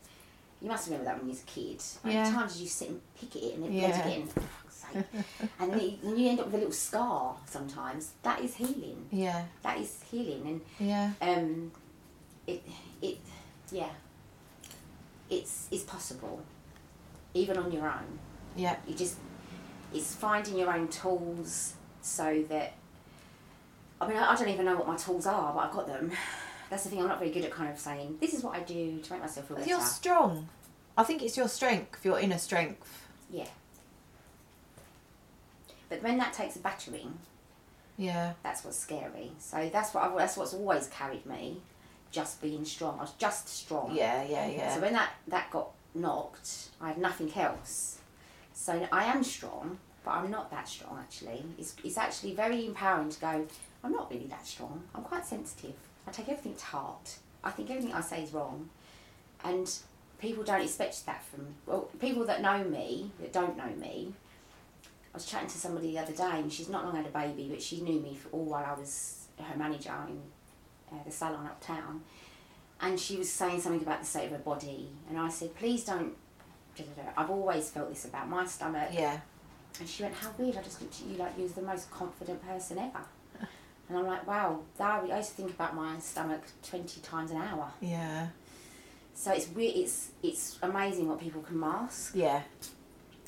[0.61, 1.83] You must remember that when you was a kid.
[2.03, 2.31] Many Yeah.
[2.31, 4.07] times you sit and pick at it and then Yeah.
[4.07, 4.27] again?
[4.27, 4.43] For
[5.61, 8.11] and then, it, then you end up with a little scar sometimes.
[8.23, 9.07] That is healing.
[9.13, 9.45] Yeah.
[9.63, 10.61] That is healing.
[10.79, 11.13] And yeah.
[11.21, 11.71] Um,
[12.47, 12.63] it,
[13.01, 13.19] it,
[13.71, 13.91] yeah.
[15.31, 16.43] It's, it's possible.
[17.35, 18.18] Even on your own.
[18.57, 18.76] Yeah.
[18.87, 19.16] You just,
[19.95, 22.74] it's finding your own tools so that
[24.01, 26.11] I mean, I I don't even know what my tools are, but I've got them.
[26.70, 27.01] That's the thing.
[27.01, 29.20] I'm not very good at kind of saying this is what I do to make
[29.20, 29.68] myself feel better.
[29.68, 30.49] You're strong.
[30.97, 33.07] I think it's your strength, your inner strength.
[33.31, 33.47] Yeah.
[35.89, 37.18] But when that takes a battering,
[37.97, 38.35] Yeah.
[38.43, 39.33] that's what's scary.
[39.39, 41.61] So that's what I've, that's what's always carried me,
[42.11, 42.99] just being strong.
[42.99, 43.95] I was just strong.
[43.95, 44.75] Yeah, yeah, yeah.
[44.75, 47.99] So when that that got knocked, I had nothing else.
[48.53, 51.45] So I am strong, but I'm not that strong actually.
[51.59, 53.47] It's it's actually very empowering to go.
[53.83, 54.83] I'm not really that strong.
[54.95, 55.75] I'm quite sensitive.
[56.07, 57.17] I take everything to heart.
[57.43, 58.69] I think everything I say is wrong,
[59.45, 59.73] and
[60.19, 64.13] people don't expect that from well people that know me that don't know me.
[65.13, 67.49] I was chatting to somebody the other day, and she's not long had a baby,
[67.51, 70.21] but she knew me for all while I was her manager in
[70.93, 72.03] uh, the salon uptown.
[72.80, 75.84] And she was saying something about the state of her body, and I said, please
[75.84, 76.14] don't.
[77.16, 78.88] I've always felt this about my stomach.
[78.93, 79.20] Yeah.
[79.78, 81.91] And she went, How weird, I just looked at you like you was the most
[81.91, 83.05] confident person ever.
[83.88, 87.38] And I'm like, Wow, that I used to think about my stomach twenty times an
[87.38, 87.70] hour.
[87.80, 88.28] Yeah.
[89.14, 92.12] So it's weird it's it's amazing what people can mask.
[92.14, 92.43] Yeah.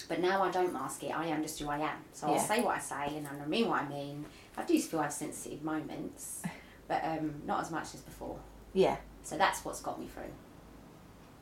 [0.09, 1.97] But now I don't mask it, I am just who I am.
[2.13, 4.25] So I'll say what I say and I mean what I mean.
[4.57, 6.43] I do still have sensitive moments,
[6.89, 8.39] but um, not as much as before.
[8.73, 8.97] Yeah.
[9.23, 10.33] So that's what's got me through.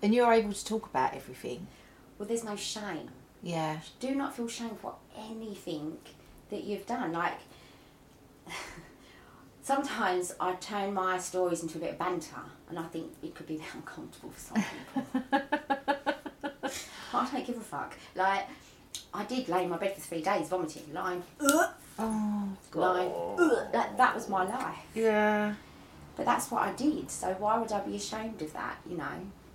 [0.02, 1.66] And you're able to talk about everything.
[2.18, 3.10] Well there's no shame.
[3.42, 3.78] Yeah.
[4.00, 5.96] do not feel shame for anything
[6.50, 7.12] that you've done.
[7.12, 7.38] Like,
[9.62, 12.36] sometimes I turn my stories into a bit of banter,
[12.68, 15.30] and I think it could be uncomfortable for some people.
[17.12, 17.94] I don't give a fuck.
[18.14, 18.46] Like,
[19.12, 23.66] I did lay in my bed for three days vomiting, lying, ugh, Oh, lying, ugh.
[23.72, 24.78] That, that was my life.
[24.94, 25.54] Yeah.
[26.16, 29.04] But that's what I did, so why would I be ashamed of that, you know?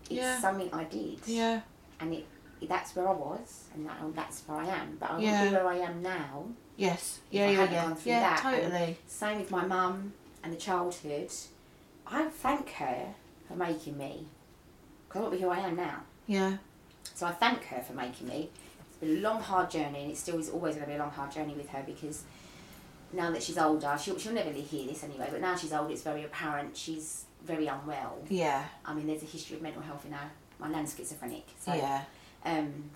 [0.03, 0.39] It's Yeah.
[0.41, 1.19] something I did.
[1.25, 1.61] Yeah.
[1.99, 2.25] And it,
[2.67, 4.97] that's where I was, and that, that's where I am.
[4.99, 5.31] But I Yeah.
[5.31, 6.45] wouldn't be where I am now
[6.77, 7.19] Yes.
[7.31, 7.83] Yeah, I yeah, hadn't yeah.
[7.85, 8.45] gone through Yeah, that.
[8.53, 8.97] And totally.
[9.07, 10.11] same with my mum
[10.43, 11.31] and the childhood.
[12.05, 13.13] I thank her
[13.47, 14.27] for making me,
[15.07, 16.01] because I wouldn't be who I am now.
[16.27, 16.57] Yeah.
[17.13, 18.49] So I thank her for making me.
[18.95, 20.99] It's been a long, hard journey, and it still is always going to be a
[20.99, 22.23] long, hard journey with her because
[23.11, 26.01] now that she's older, she'll, she'll never hear this anyway, but now she's old it's
[26.01, 28.17] very apparent she's very unwell.
[28.29, 28.63] Yeah.
[28.85, 30.31] I mean, there's a history of mental health in her.
[30.59, 31.45] My nan's schizophrenic.
[31.59, 32.03] So, Yeah.
[32.45, 32.89] Um,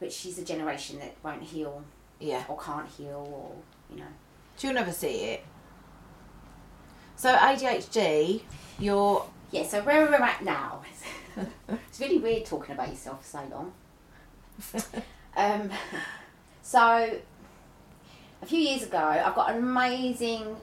[0.00, 1.84] but she's a generation that won't heal
[2.18, 2.44] Yeah.
[2.48, 3.54] or can't heal or,
[3.94, 4.10] you know.
[4.58, 5.44] She'll never see it.
[7.16, 8.42] So ADHD,
[8.78, 10.82] you're Yeah, so where we're at now.
[11.68, 13.72] it's really weird talking about yourself for so long.
[15.36, 15.70] um,
[16.62, 17.18] so,
[18.42, 20.56] a few years ago, I've got an amazing.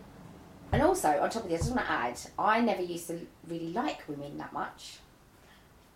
[0.71, 3.19] And also, on top of this, I just want to add, I never used to
[3.47, 4.97] really like women that much.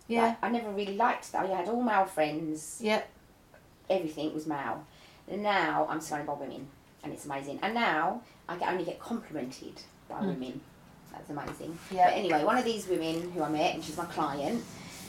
[0.06, 0.22] yeah.
[0.26, 1.46] Like, I never really liked that.
[1.46, 3.08] I had all male friends, Yep.
[3.88, 4.84] everything was male.
[5.28, 6.68] And now I'm surrounded by women,
[7.02, 7.58] and it's amazing.
[7.62, 10.60] And now I get, only get complimented by women.
[11.10, 11.78] That's amazing.
[11.90, 12.10] Yeah.
[12.10, 14.62] But anyway, one of these women who I met, and she's my client.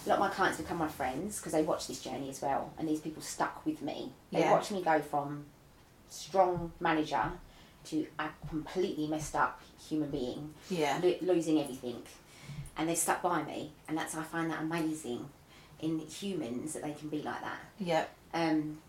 [0.07, 2.71] A lot of my clients become my friends because they watch this journey as well,
[2.79, 4.13] and these people stuck with me.
[4.31, 4.53] They Yeah.
[4.53, 5.45] watch me go from
[6.07, 7.33] strong manager
[7.85, 10.99] to a completely messed up human being, Yeah.
[11.03, 12.03] lo- losing everything,
[12.77, 15.27] and they stuck by me, and that's I find that amazing
[15.81, 17.59] in humans that they can be like that.
[17.77, 18.05] Yeah.
[18.33, 18.79] Um,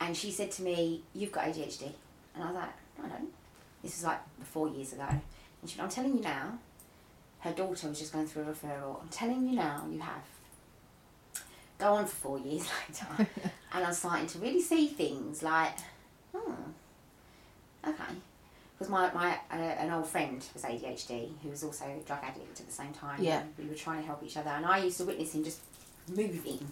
[0.00, 1.94] and she said to me, "You've got ADHD,"
[2.34, 3.32] and I was like, "No, "I don't."
[3.80, 6.58] This was like four years ago, and she went, "I'm telling you now."
[7.40, 9.00] Her daughter was just going through a referral.
[9.02, 10.22] I'm telling you now, you have.
[11.84, 13.28] Go on for four years later,
[13.74, 15.78] and I'm starting to really see things like,
[16.34, 16.52] hmm,
[17.86, 18.14] okay.
[18.72, 22.58] Because my, my uh, an old friend was ADHD who was also a drug addict
[22.58, 23.22] at the same time.
[23.22, 23.40] Yeah.
[23.40, 25.60] and We were trying to help each other, and I used to witness him just
[26.08, 26.66] moving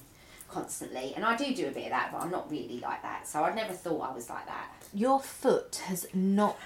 [0.48, 1.12] constantly.
[1.14, 3.28] And I do do a bit of that, but I'm not really like that.
[3.28, 4.70] So I'd never thought I was like that.
[4.94, 6.56] Your foot has not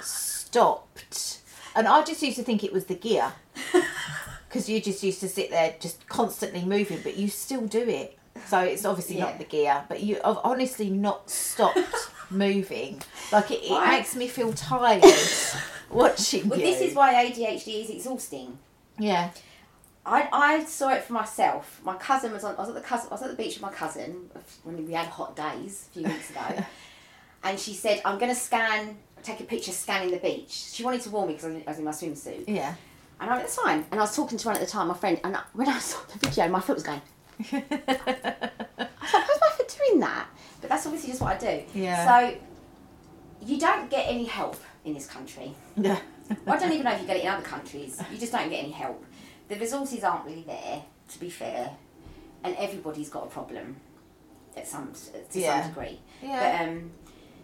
[0.00, 1.38] stopped.
[1.76, 3.32] And I just used to think it was the gear.
[4.52, 8.18] Because you just used to sit there just constantly moving, but you still do it.
[8.48, 9.24] So it's obviously Yeah.
[9.24, 11.78] not the gear, but you have honestly not stopped
[12.30, 13.00] moving.
[13.32, 15.02] Like it, it makes me feel tired
[15.90, 16.66] watching Well, you.
[16.66, 18.58] this is why ADHD is exhausting.
[18.98, 19.30] Yeah.
[20.04, 21.80] I, I saw it for myself.
[21.82, 22.54] My cousin was on.
[22.56, 23.08] I was at the cousin.
[23.10, 24.28] I was at the beach with my cousin
[24.64, 26.64] when we had hot days a few weeks ago,
[27.44, 31.02] and she said, "I'm going to scan, take a picture scanning the beach." She wanted
[31.02, 32.74] to warn me because I was in my swimsuit, Yeah.
[33.22, 34.94] And I went, "That's fine." And I was talking to one at the time, my
[34.94, 37.00] friend, and I- when I saw the video, my foot was going.
[37.52, 37.68] I was
[38.78, 40.26] like, "How's my foot doing that?"
[40.60, 41.62] But that's obviously just what I do.
[41.74, 42.06] Yeah.
[42.30, 42.36] So
[43.44, 45.54] you don't get any help in this country.
[45.76, 45.98] Well,
[46.46, 48.00] I don't even know if you get it in other countries.
[48.10, 49.04] You just don't get any help.
[49.48, 51.76] The resources aren't really there, to be fair,
[52.44, 53.76] and everybody's got a problem
[54.56, 54.92] at some
[55.32, 55.62] to Yeah.
[55.62, 56.00] some degree.
[56.22, 56.40] Yeah.
[56.60, 56.90] But um,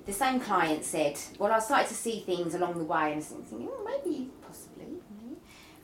[0.06, 3.16] the same client said, "Well, I started to see things along the way, and I
[3.16, 4.30] was thinking, oh, maybe."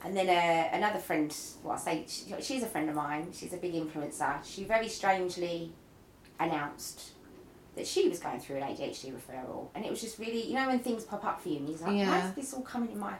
[0.04, 3.28] And then uh, another friend, well, I say she, she's a friend of mine.
[3.32, 4.44] She's a big influencer.
[4.44, 5.72] She very strangely
[6.38, 7.12] announced
[7.74, 10.68] that she was going through an ADHD referral, and it was just really, you know,
[10.68, 12.28] when things pop up for you, and you're like, why Yeah.
[12.28, 13.14] is this all coming in my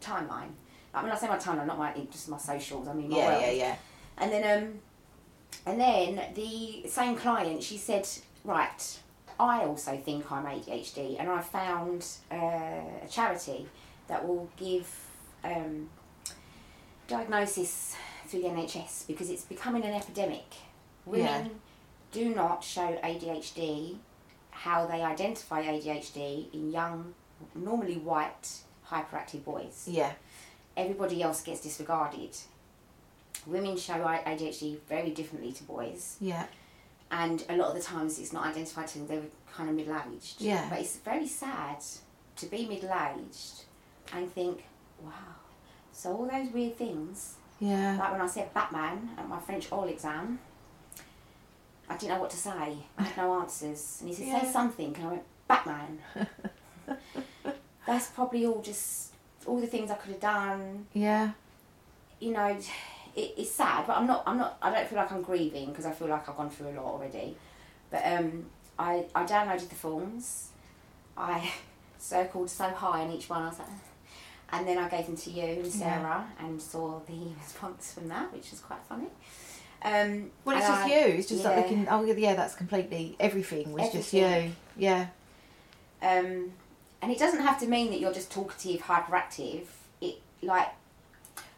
[0.00, 0.50] timeline?
[0.92, 2.86] Like, when I say my timeline, not my just my socials.
[2.86, 3.42] I mean, my Yeah, world.
[3.42, 3.76] yeah, yeah.
[4.18, 4.78] And then, um,
[5.66, 8.06] and then the same client, she said,
[8.44, 9.00] right,
[9.40, 13.66] I also think I'm ADHD, and I found uh, a charity
[14.08, 14.88] that will give
[15.42, 15.88] um,
[17.10, 17.96] diagnosis
[18.28, 20.44] through the NHS because it's becoming an epidemic.
[21.04, 21.48] Women Yeah.
[22.12, 23.98] do not show ADHD
[24.50, 27.14] how they identify ADHD in young,
[27.54, 29.86] normally white, hyperactive boys.
[29.88, 30.12] Yeah.
[30.76, 32.36] Everybody else gets disregarded.
[33.46, 36.46] Women show ADHD very differently to boys, Yeah.
[37.10, 40.40] and a lot of the times it's not identified till they're kind of middle aged.
[40.40, 40.68] Yeah.
[40.70, 41.82] But it's very sad
[42.36, 43.64] to be middle aged
[44.12, 44.64] and think,
[45.02, 45.10] wow,
[45.92, 47.96] so all those weird things Yeah.
[47.98, 50.38] like when I said Batman at my French oral exam,
[51.88, 52.76] I didn't know what to say.
[52.98, 53.98] I had no answers.
[54.00, 54.42] And he said, Yeah.
[54.42, 54.94] say something.
[54.96, 55.98] And I went, Batman.
[57.86, 59.12] That's probably all just,
[59.46, 60.86] all the things I could have done.
[60.92, 61.32] Yeah.
[62.20, 62.46] You know,
[63.16, 65.86] it, it's sad, but I'm not, I'm not, I don't feel like I'm grieving because
[65.86, 67.36] I feel like I've gone through a lot already.
[67.90, 68.46] But um,
[68.78, 70.50] I, I downloaded the forms.
[71.16, 71.50] I
[71.98, 73.42] circled so high in each one.
[73.42, 73.68] I was like,
[74.52, 75.70] and then I gave them to you and Yeah.
[75.70, 79.06] Sarah and saw the response from that, which was quite funny.
[79.82, 81.06] Um, Well, it's just I- you.
[81.18, 81.86] It's just like looking.
[81.88, 84.50] Oh, yeah, that's completely everything was just Everything.
[84.76, 84.88] you.
[84.88, 85.06] Yeah.
[86.02, 86.52] Um,
[87.02, 89.64] and it doesn't have to mean that you're just talkative, hyperactive.
[90.00, 90.68] It like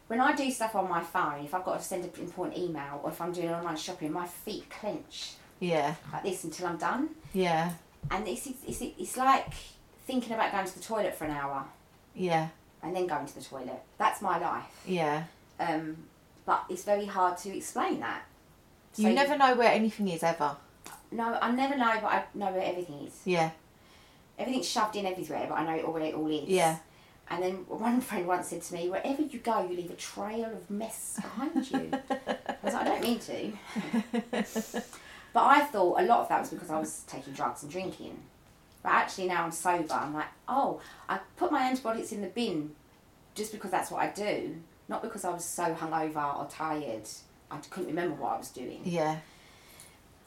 [0.08, 3.00] when I do stuff on my phone, if I've got to send an important email
[3.02, 5.94] or if I'm doing online shopping, my feet clench Yeah.
[6.12, 7.10] like this until I'm done.
[7.32, 7.72] Yeah.
[8.10, 9.46] And it's it's, it's, it's like
[10.06, 11.64] thinking about going to the toilet for an hour
[12.14, 12.48] Yeah.
[12.82, 13.80] And then going to the toilet.
[13.98, 14.82] That's my life.
[14.86, 15.24] Yeah.
[15.60, 15.96] Um,
[16.44, 18.22] but it's very hard to explain that.
[18.96, 20.56] You So- never know where anything is ever.
[21.10, 23.20] No, I never know, but I know where everything is.
[23.24, 23.50] Yeah.
[24.38, 26.48] Everything's shoved in everywhere, but I know where it all is.
[26.48, 26.78] Yeah.
[27.30, 30.44] And then one friend once said to me, "Wherever you go, you leave a trail
[30.46, 33.52] of mess behind you." I was like, "I don't mean to,"
[35.32, 38.20] but I thought a lot of that was because I was taking drugs and drinking.
[38.82, 39.94] But actually, now I'm sober.
[39.94, 42.74] I'm like, "Oh, I put my antibiotics in the bin
[43.34, 44.56] just because that's what I do,
[44.88, 47.08] not because I was so hungover or tired.
[47.50, 49.18] I couldn't remember what I was doing." Yeah.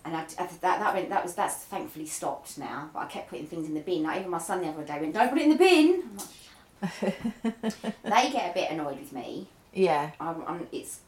[0.05, 2.89] And I, I, that that went that was that's thankfully stopped now.
[2.93, 4.03] But I kept putting things in the bin.
[4.03, 6.17] Like even my son the other day went, "Don't put it in the bin." I'm
[6.17, 9.47] like, they get a bit annoyed with me.
[9.73, 10.11] Yeah.
[10.19, 10.99] I'm, I'm, it's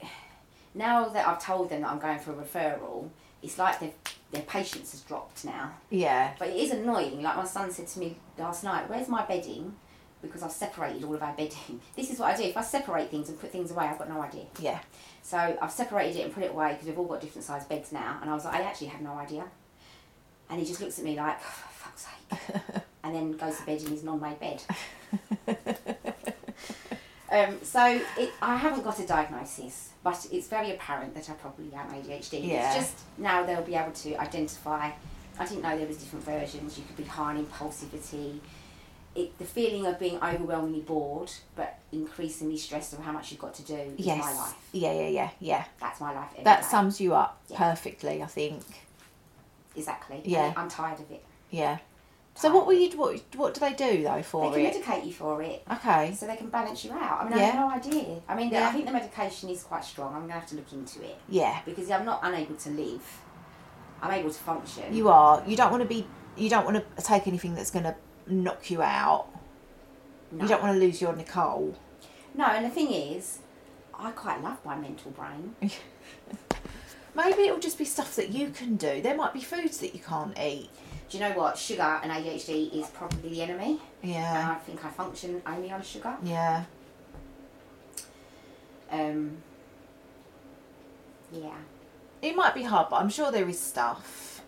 [0.74, 3.08] now that I've told them that I'm going for a referral.
[3.42, 3.92] It's like their
[4.30, 5.72] their patience has dropped now.
[5.90, 6.34] Yeah.
[6.38, 7.22] But it is annoying.
[7.22, 9.76] Like my son said to me last night, "Where's my bedding?"
[10.22, 11.80] Because I've separated all of our bedding.
[11.96, 12.42] This is what I do.
[12.42, 14.44] If I separate things and put things away, I've got no idea.
[14.58, 14.80] Yeah.
[15.22, 17.90] So I've separated it and put it away because we've all got different size beds
[17.90, 18.18] now.
[18.20, 19.44] And I was like, I actually have no idea.
[20.50, 22.82] And he just looks at me like, oh, for fuck's sake.
[23.04, 24.62] and then goes to bed in his non-made bed.
[27.30, 31.72] um, so it, I haven't got a diagnosis, but it's very apparent that I probably
[31.74, 32.46] am ADHD.
[32.46, 32.74] Yeah.
[32.74, 34.90] It's just now they'll be able to identify.
[35.38, 36.78] I didn't know there was different versions.
[36.78, 38.38] You could be high in impulsivity.
[39.14, 43.54] It, the feeling of being overwhelmingly bored, but increasingly stressed of how much you've got
[43.54, 44.20] to do is Yes.
[44.24, 44.54] my life.
[44.72, 44.92] Yeah.
[44.92, 45.08] Yeah.
[45.08, 45.30] Yeah.
[45.40, 45.64] Yeah.
[45.80, 46.28] That's my life.
[46.44, 46.66] That day.
[46.68, 47.58] sums you up Yeah.
[47.58, 48.62] perfectly, I think.
[49.76, 50.22] Exactly.
[50.24, 50.52] Yeah.
[50.56, 51.24] I'm tired of it.
[51.50, 51.78] Yeah.
[52.34, 52.90] So what were you?
[52.96, 54.72] What What do they do though for They it?
[54.72, 55.62] can medicate you for it.
[55.70, 56.14] Okay.
[56.14, 57.20] So they can balance you out.
[57.20, 57.46] I mean, I Yeah.
[57.50, 58.22] have no idea.
[58.28, 58.68] I mean, Yeah.
[58.68, 60.08] I think the medication is quite strong.
[60.14, 61.18] I'm going to have to look into it.
[61.28, 61.60] Yeah.
[61.64, 63.20] Because I'm not unable to live.
[64.02, 64.94] I'm able to function.
[64.94, 65.42] You are.
[65.46, 66.06] You don't want to be.
[66.36, 67.94] You don't want to take anything that's going to
[68.26, 69.26] knock you out.
[70.32, 70.44] No.
[70.44, 71.74] You don't want to lose your Nicole.
[72.34, 73.40] No, and the thing is,
[73.92, 75.56] I quite love my mental brain.
[77.14, 79.02] Maybe it'll just be stuff that you can do.
[79.02, 80.70] There might be foods that you can't eat.
[81.10, 81.58] Do you know what?
[81.58, 83.80] Sugar and ADHD is probably the enemy.
[84.02, 84.56] And Yeah.
[84.56, 86.16] I think I function only on sugar.
[86.22, 86.64] Yeah.
[88.90, 89.38] Um,
[91.32, 91.54] yeah.
[92.22, 94.40] It might be hard, but I'm sure there is stuff.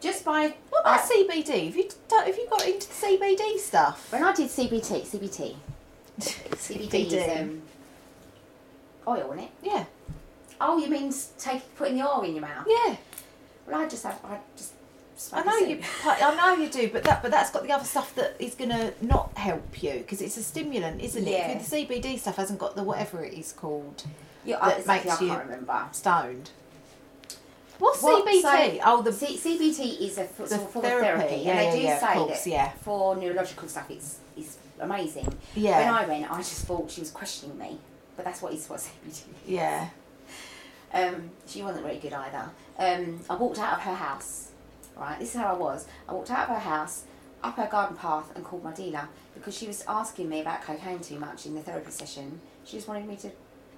[0.00, 1.66] Just by What about I- CBD?
[1.66, 4.10] Have you done, have you got into the CBD stuff?
[4.10, 5.54] when I did CBT, CBT,
[6.20, 7.62] CBD is um,
[9.06, 9.50] oil, isn't it?
[9.62, 9.84] Yeah.
[10.60, 12.66] Oh, you mean take putting the oil in your mouth?
[12.66, 12.96] Yeah.
[13.66, 14.72] Well, I just have I just.
[15.32, 15.80] I know you.
[16.04, 18.92] I know you do, but that but that's got the other stuff that is gonna
[19.00, 21.30] not help you because it's a stimulant, isn't it?
[21.30, 21.58] Yeah.
[21.58, 24.04] The CBD stuff hasn't got the whatever it is called
[24.44, 25.88] Yeah, I, that exactly, makes you- can't remember.
[25.92, 26.50] stoned.
[27.78, 28.42] What's What- CBT?
[28.42, 31.08] so- oh, the C- CBT is a f- the sort of form therapy.
[31.08, 32.72] of therapy, Yeah, and they do yeah, say course, that yeah.
[32.82, 35.32] for neurological stuff, it's it's amazing.
[35.54, 35.78] Yeah.
[35.78, 37.78] When I went, I just thought she was questioning me,
[38.16, 39.08] but that's what is what CBT.
[39.08, 39.24] is.
[39.46, 39.88] yeah.
[40.92, 42.50] Um, she wasn't very good either.
[42.78, 44.49] Um, I walked out of her house.
[45.00, 45.86] Right, this is how I was.
[46.06, 47.04] I walked out of her house,
[47.42, 51.00] up her garden path, and called my dealer because she was asking me about cocaine
[51.00, 52.38] too much in the therapy session.
[52.64, 53.30] She just wanted me to.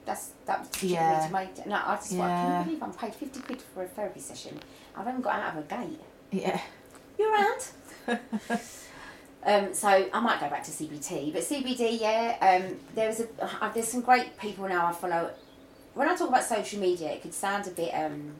[0.04, 1.20] That's that was Yeah.
[1.20, 1.66] me to make.
[1.66, 2.58] No, I just thought, can Yeah.
[2.58, 4.58] you believe I'm paid fifty quid for a therapy session?
[4.96, 6.00] I've even got out of a gate.
[6.32, 6.60] Yeah.
[7.16, 7.68] You're around?
[9.44, 12.36] um, so I might go back to CBT, but CBD, yeah.
[12.40, 13.28] Um, there is a
[13.64, 15.30] uh, there's some great people now I follow.
[15.94, 18.32] When I talk about social media, it could sound a bit um,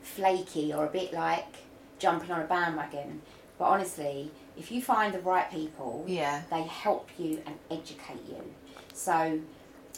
[0.00, 1.44] flaky or a bit like
[2.00, 3.22] jumping on a bandwagon.
[3.58, 6.42] But honestly, if you find the right people, Yeah.
[6.50, 8.42] they help you and educate you.
[8.94, 9.38] So,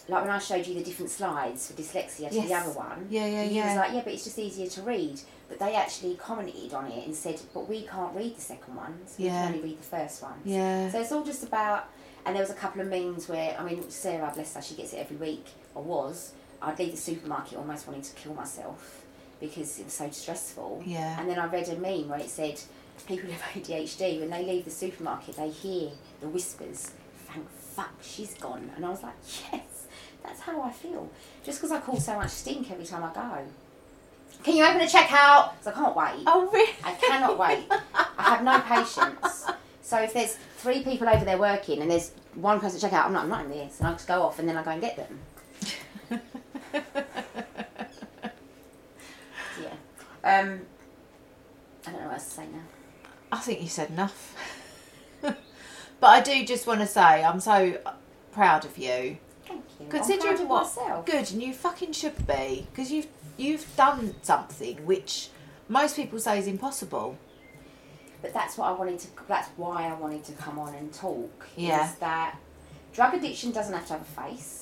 [0.09, 3.27] like when I showed you the different slides for dyslexia to the other one, Yeah,
[3.27, 3.69] yeah, you yeah.
[3.69, 5.21] was like, yeah, but it's just easier to read.
[5.49, 9.15] But they actually commented on it and said, but we can't read the second ones.
[9.19, 9.45] We Yeah.
[9.47, 10.41] can only read the first ones.
[10.45, 10.91] Yeah.
[10.91, 11.85] So it's all just about.
[12.25, 14.93] And there was a couple of memes where I mean, Sarah, bless her, she gets
[14.93, 16.33] it every week or was.
[16.61, 19.02] I'd leave the supermarket almost wanting to kill myself
[19.43, 20.83] because it was so stressful.
[20.87, 21.21] Yeah.
[21.21, 22.59] And then I read a meme where it said,
[23.07, 25.91] people with ADHD when they leave the supermarket, they hear
[26.21, 26.93] the whispers.
[27.27, 28.71] Thank fuck she's gone.
[28.77, 29.15] And I was like,
[29.53, 29.87] yes,
[30.23, 31.11] that's how I feel.
[31.45, 33.45] Just because I call so much stink every time I go.
[34.45, 35.53] Can you open the checkout?
[35.59, 36.25] 'Cause I can't wait.
[36.27, 36.73] Oh, really?
[36.85, 37.67] I cannot wait.
[38.19, 39.47] I have no patience.
[39.83, 43.07] So if there's three people over there working and there's one person to check out,
[43.07, 43.79] I'm not, I'm not in this.
[43.81, 45.19] And I just go off and then I go and get them.
[49.61, 49.75] yeah.
[50.25, 50.61] Um,
[51.87, 52.63] I don't know what else to say now.
[53.33, 54.37] I think you said enough.
[55.21, 55.37] but
[56.03, 57.79] I do just want to say I'm so
[58.33, 59.19] proud of you.
[59.47, 59.87] Thank you.
[59.87, 61.07] I'm proud of what myself.
[61.07, 65.31] good, and you fucking should be because you've you've done something which
[65.69, 67.19] most people say is impossible.
[68.21, 69.09] But that's what I wanted to.
[69.27, 71.49] That's why I wanted to come on and talk.
[71.57, 71.89] Yeah.
[71.89, 72.37] Is that
[72.93, 74.62] drug addiction doesn't have to have a face.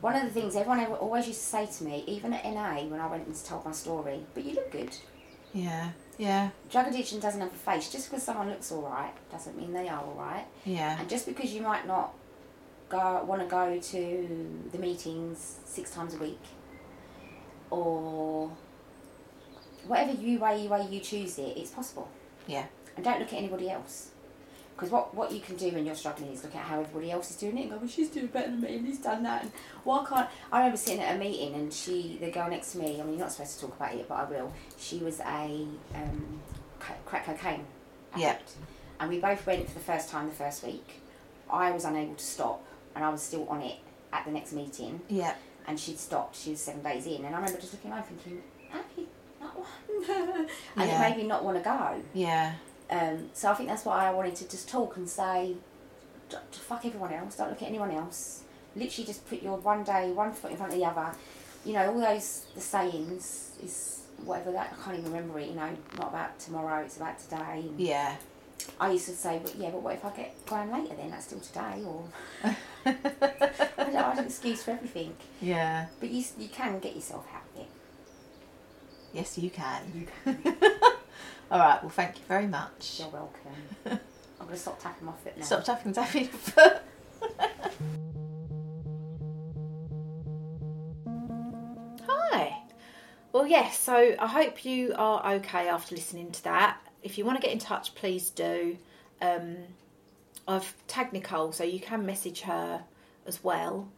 [0.00, 2.84] One of the things everyone ever, always used to say to me, even at NA
[2.88, 4.96] when I went and told my story, but you look good.
[5.52, 7.90] Yeah, yeah, Drug addiction doesn't have a face.
[7.90, 10.46] Just because someone looks all right doesn't mean they are all right.
[10.64, 12.14] yeah, And just because you might not
[12.88, 16.40] go want to go to the meetings six times a week,
[17.70, 18.50] or
[19.86, 22.08] whatever you way way you choose it, it's possible.
[22.46, 24.10] yeah, And don't look at anybody else.
[24.80, 27.30] Because what, what you can do when you're struggling is look at how everybody else
[27.30, 29.42] is doing it and go, well, she's doing better than me and he's done that.
[29.42, 29.52] And
[29.84, 30.26] why can't.
[30.50, 33.10] I remember sitting at a meeting and she, the girl next to me, I mean,
[33.10, 34.50] you're not supposed to talk about it, but I will.
[34.78, 36.40] She was a um,
[37.04, 37.66] crack cocaine
[38.16, 38.30] Yeah.
[38.30, 38.52] addict.
[38.98, 41.02] And we both went for the first time the first week.
[41.50, 42.64] I was unable to stop
[42.94, 43.76] and I was still on it
[44.14, 45.02] at the next meeting.
[45.10, 45.34] yeah,
[45.66, 47.16] And she'd stopped, she was seven days in.
[47.26, 49.08] And I remember just looking around thinking, happy,
[49.42, 51.06] and Yeah.
[51.06, 52.00] it made me not want to go.
[52.14, 52.54] yeah,
[52.90, 55.56] Um, so I think that's why I wanted to just talk and say,
[56.28, 58.42] "D- d- fuck everyone else, don't look at anyone else.
[58.74, 61.14] Literally just put your one day, one foot in front of the other.
[61.64, 65.54] You know, all those, the sayings is whatever that, I can't even remember it, you
[65.54, 67.64] know, not about tomorrow, it's about today.
[67.68, 68.16] And yeah.
[68.78, 71.10] I used to say, but yeah, but what if I get going later then?
[71.10, 72.04] That's still today, or
[72.44, 75.14] I don't I have an excuse for everything.
[75.40, 75.86] Yeah.
[75.98, 77.68] But you, you can get yourself out of it.
[79.12, 80.08] Yes, you can.
[81.50, 81.82] All right.
[81.82, 83.00] Well, thank you very much.
[83.00, 83.50] You're welcome.
[83.86, 85.44] I'm going to stop tapping my foot now.
[85.44, 86.82] Stop tapping tapping your foot.
[92.06, 92.56] Hi.
[93.32, 96.78] Well, yes, so I hope you are okay after listening to that.
[97.02, 98.76] If you want to get in touch, please do.
[99.20, 99.56] Um,
[100.46, 102.84] I've tagged Nicole, so you can message her
[103.26, 103.88] as well.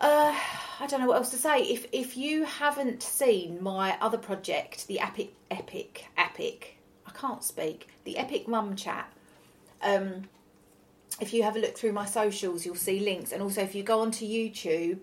[0.00, 0.34] Uh,
[0.80, 1.60] I don't know what else to say.
[1.62, 6.76] If if you haven't seen my other project, the Epic Epic Epic,
[7.06, 7.88] I can't speak.
[8.04, 9.10] The Epic Mum Chat.
[9.82, 10.28] Um,
[11.20, 13.82] if you have a look through my socials, you'll see links, and also if you
[13.82, 15.02] go onto YouTube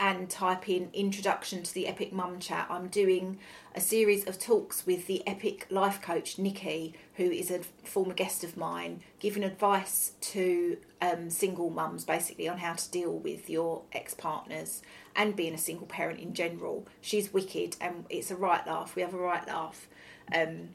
[0.00, 3.38] and type in introduction to the epic mum chat i'm doing
[3.74, 8.42] a series of talks with the epic life coach nikki who is a former guest
[8.42, 13.82] of mine giving advice to um, single mums basically on how to deal with your
[13.92, 14.82] ex-partners
[15.16, 16.86] and being a single parent in general.
[17.00, 18.94] She's wicked and it's a right laugh.
[18.96, 19.88] We have a right laugh.
[20.34, 20.70] Um,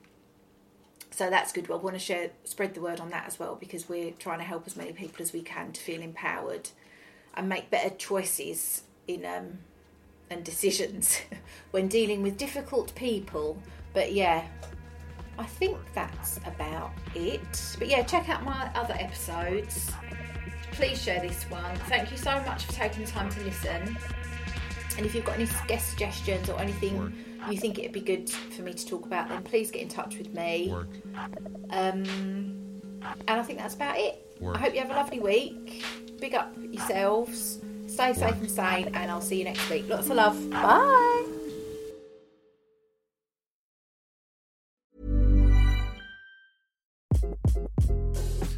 [1.12, 1.68] so that's good.
[1.70, 4.40] Well, I want to share, spread the word on that as well because we're trying
[4.40, 6.70] to help as many people as we can to feel empowered
[7.36, 9.60] and make better choices in um,
[10.30, 11.20] and decisions
[11.72, 13.58] when dealing with difficult people.
[13.94, 14.46] But yeah,
[15.38, 17.76] I think that's about it.
[17.78, 19.92] But yeah, check out my other episodes.
[20.72, 21.76] Please share this one.
[21.88, 23.98] Thank you so much for taking the time to listen.
[24.98, 27.14] And if you've got any guest suggestions or anything
[27.50, 30.18] you think it'd be good for me to talk about, then please get in touch
[30.18, 30.74] with me.
[31.70, 32.04] Um,
[33.28, 34.26] and I think that's about it.
[34.44, 35.86] I hope you have a lovely week.
[36.20, 37.60] Big up yourselves.
[37.96, 39.88] Stay safe and sane, and I'll see you next week.
[39.88, 40.50] Lots of love.
[40.50, 41.26] Bye.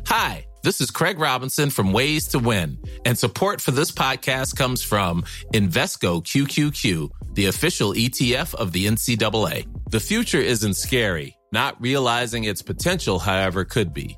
[0.08, 4.82] Hi, this is Craig Robinson from Ways to Win, and support for this podcast comes
[4.82, 5.22] from
[5.54, 9.68] Invesco QQQ, the official ETF of the NCAA.
[9.92, 14.18] The future isn't scary, not realizing its potential, however, could be.